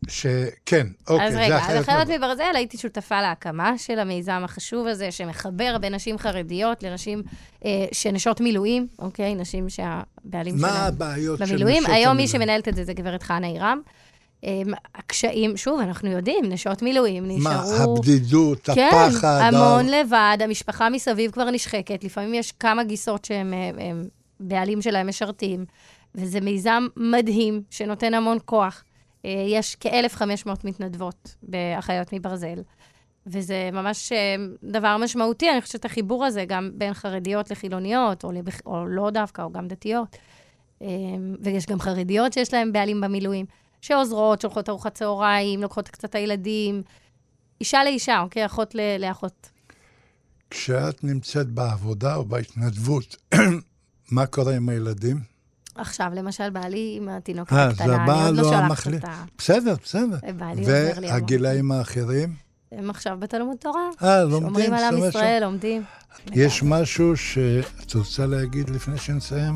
שכן, 0.08 0.86
אוקיי, 1.08 1.26
אז 1.26 1.32
זה 1.32 1.40
רגע, 1.40 1.58
אחרת. 1.58 1.76
אז 1.76 1.84
אחיות 1.84 2.08
מאוד. 2.08 2.18
מברזל, 2.18 2.52
הייתי 2.54 2.78
שותפה 2.78 3.22
להקמה 3.22 3.78
של 3.78 3.98
המיזם 3.98 4.42
החשוב 4.44 4.86
הזה, 4.86 5.10
שמחבר 5.10 5.78
בין 5.78 5.94
נשים 5.94 6.18
חרדיות 6.18 6.82
לנשים 6.82 7.22
אה, 7.64 7.70
שנשות 7.92 8.40
מילואים, 8.40 8.86
אוקיי? 8.98 9.34
נשים 9.34 9.68
שהבעלים 9.68 10.54
מה 10.56 10.68
שלהם 10.68 10.82
הבעיות 10.82 11.38
של 11.38 11.44
במילואים. 11.44 11.82
נשות 11.82 11.94
היום 11.94 12.16
מי 12.16 12.22
המילואים? 12.22 12.28
שמנהלת 12.28 12.68
את 12.68 12.76
זה 12.76 12.84
זה 12.84 12.92
גברת 12.92 13.22
חנה 13.22 13.46
עירם. 13.46 13.80
אה, 14.44 14.62
הקשיים, 14.94 15.56
שוב, 15.56 15.80
אנחנו 15.80 16.10
יודעים, 16.10 16.44
נשות 16.44 16.82
מילואים 16.82 17.24
נשארו... 17.26 17.44
מה, 17.44 17.84
הבדידות, 17.84 18.60
כן, 18.74 18.90
הפחד, 18.92 19.40
המון 19.42 19.88
ה- 19.88 20.00
לבד, 20.00 20.38
המשפחה 20.40 20.90
מסביב 20.90 21.30
כבר 21.30 21.50
נשחקת, 21.50 22.04
לפעמים 22.04 22.34
יש 22.34 22.52
כמה 22.52 22.84
גיסות 22.84 23.24
שהם 23.24 23.52
הם, 23.52 23.78
הם, 23.78 24.04
בעלים 24.40 24.82
שלהם 24.82 25.08
משרתים, 25.08 25.64
וזה 26.14 26.40
מיזם 26.40 26.86
מדהים 26.96 27.62
שנותן 27.70 28.14
המון 28.14 28.38
כוח. 28.44 28.84
אה, 29.24 29.44
יש 29.48 29.76
כ-1,500 29.80 30.50
מתנדבות 30.64 31.34
באחיות 31.42 32.12
מברזל, 32.12 32.62
וזה 33.26 33.70
ממש 33.72 34.12
אה, 34.12 34.36
דבר 34.62 34.96
משמעותי, 34.96 35.50
אני 35.50 35.60
חושבת 35.60 35.84
החיבור 35.84 36.24
הזה 36.24 36.44
גם 36.44 36.70
בין 36.74 36.94
חרדיות 36.94 37.50
לחילוניות, 37.50 38.24
או, 38.24 38.32
לבח... 38.32 38.60
או 38.66 38.86
לא 38.86 39.10
דווקא, 39.10 39.42
או 39.42 39.52
גם 39.52 39.68
דתיות. 39.68 40.16
אה, 40.82 40.88
ויש 41.40 41.66
גם 41.66 41.80
חרדיות 41.80 42.32
שיש 42.32 42.54
להן 42.54 42.72
בעלים 42.72 43.00
במילואים, 43.00 43.46
שעוזרות, 43.84 44.40
שולחות 44.40 44.68
ארוחת 44.68 44.94
צהריים, 44.94 45.62
לוקחות 45.62 45.88
קצת 45.88 46.04
את 46.04 46.14
הילדים. 46.14 46.82
אישה 47.60 47.84
לאישה, 47.84 48.20
אוקיי? 48.20 48.46
אחות 48.46 48.74
ל- 48.74 48.96
לאחות. 48.98 49.50
כשאת 50.50 51.04
נמצאת 51.04 51.48
בעבודה 51.48 52.14
או 52.14 52.24
בהתנדבות, 52.24 53.16
מה 54.10 54.26
קורה 54.26 54.56
עם 54.56 54.68
הילדים? 54.68 55.20
עכשיו, 55.74 56.10
למשל, 56.14 56.50
בעלי 56.50 56.94
עם 57.00 57.08
התינוקת 57.08 57.52
אה, 57.52 57.64
הקטנה, 57.68 58.04
אני 58.04 58.26
עוד 58.26 58.36
לא 58.36 58.42
לא 58.42 58.48
שולחת 58.48 58.62
המחליף. 58.64 59.04
אותה. 59.04 59.22
בסדר, 59.38 59.74
בסדר. 59.84 60.18
בעלי 60.36 60.60
עוזר 60.60 60.72
לי 61.00 61.06
המון. 61.06 61.20
והגילאים 61.20 61.72
האחרים? 61.72 62.34
הם 62.72 62.90
עכשיו 62.90 63.16
בתלמוד 63.20 63.56
תורה. 63.60 63.88
אה, 64.02 64.24
לומדים, 64.24 64.44
שומרים 64.46 64.74
על 64.74 64.84
עם. 64.94 65.08
ישראל, 65.08 65.38
לומדים. 65.42 65.82
יש 66.32 66.62
משהו 66.62 67.16
שאת 67.16 67.94
רוצה 67.94 68.26
להגיד 68.26 68.70
לפני 68.70 68.98
שנסיים? 68.98 69.54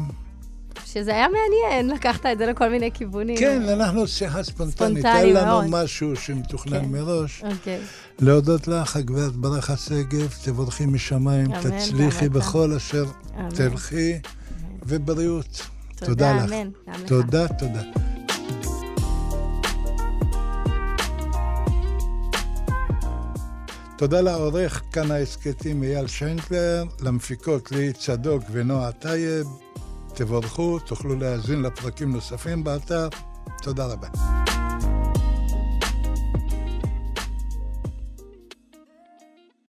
שזה 0.92 1.10
היה 1.10 1.26
מעניין, 1.28 1.90
לקחת 1.96 2.26
את 2.26 2.38
זה 2.38 2.46
לכל 2.46 2.68
מיני 2.68 2.92
כיוונים. 2.92 3.36
כן, 3.36 3.68
אנחנו 3.68 4.06
שיחה 4.06 4.42
ספונטנית. 4.42 4.76
ספונטני 4.76 5.20
אין 5.20 5.34
לנו 5.34 5.46
מאוד. 5.46 5.64
משהו 5.68 6.16
שמתוכנן 6.16 6.80
כן. 6.80 6.88
מראש. 6.88 7.44
אוקיי. 7.44 7.80
להודות 8.18 8.68
לך, 8.68 8.96
הגברת 8.96 9.32
ברכה 9.32 9.76
שגב, 9.76 10.34
תבורכי 10.44 10.86
משמיים, 10.86 11.52
אמן, 11.52 11.78
תצליחי 11.78 12.26
אתה. 12.26 12.34
בכל 12.34 12.72
אשר 12.72 13.04
אמן. 13.38 13.48
תלכי, 13.50 14.18
ובריאות. 14.86 15.66
תודה 15.96 16.36
לך. 16.36 16.52
אמן. 16.52 16.70
תודה, 17.06 17.48
תודה. 17.48 17.82
תודה 23.98 24.20
לעורך 24.20 24.82
כאן 24.92 25.10
ההסכתים 25.10 25.82
אייל 25.82 26.06
שיינקלר, 26.06 26.84
למפיקות 27.00 27.72
לי 27.72 27.92
צדוק 27.92 28.42
ונועה 28.52 28.92
טייב. 28.92 29.67
תבורכו, 30.18 30.78
תוכלו 30.78 31.16
להאזין 31.16 31.62
לפרקים 31.62 32.12
נוספים 32.12 32.64
באתר. 32.64 33.08
תודה 33.62 33.86
רבה. 33.86 34.08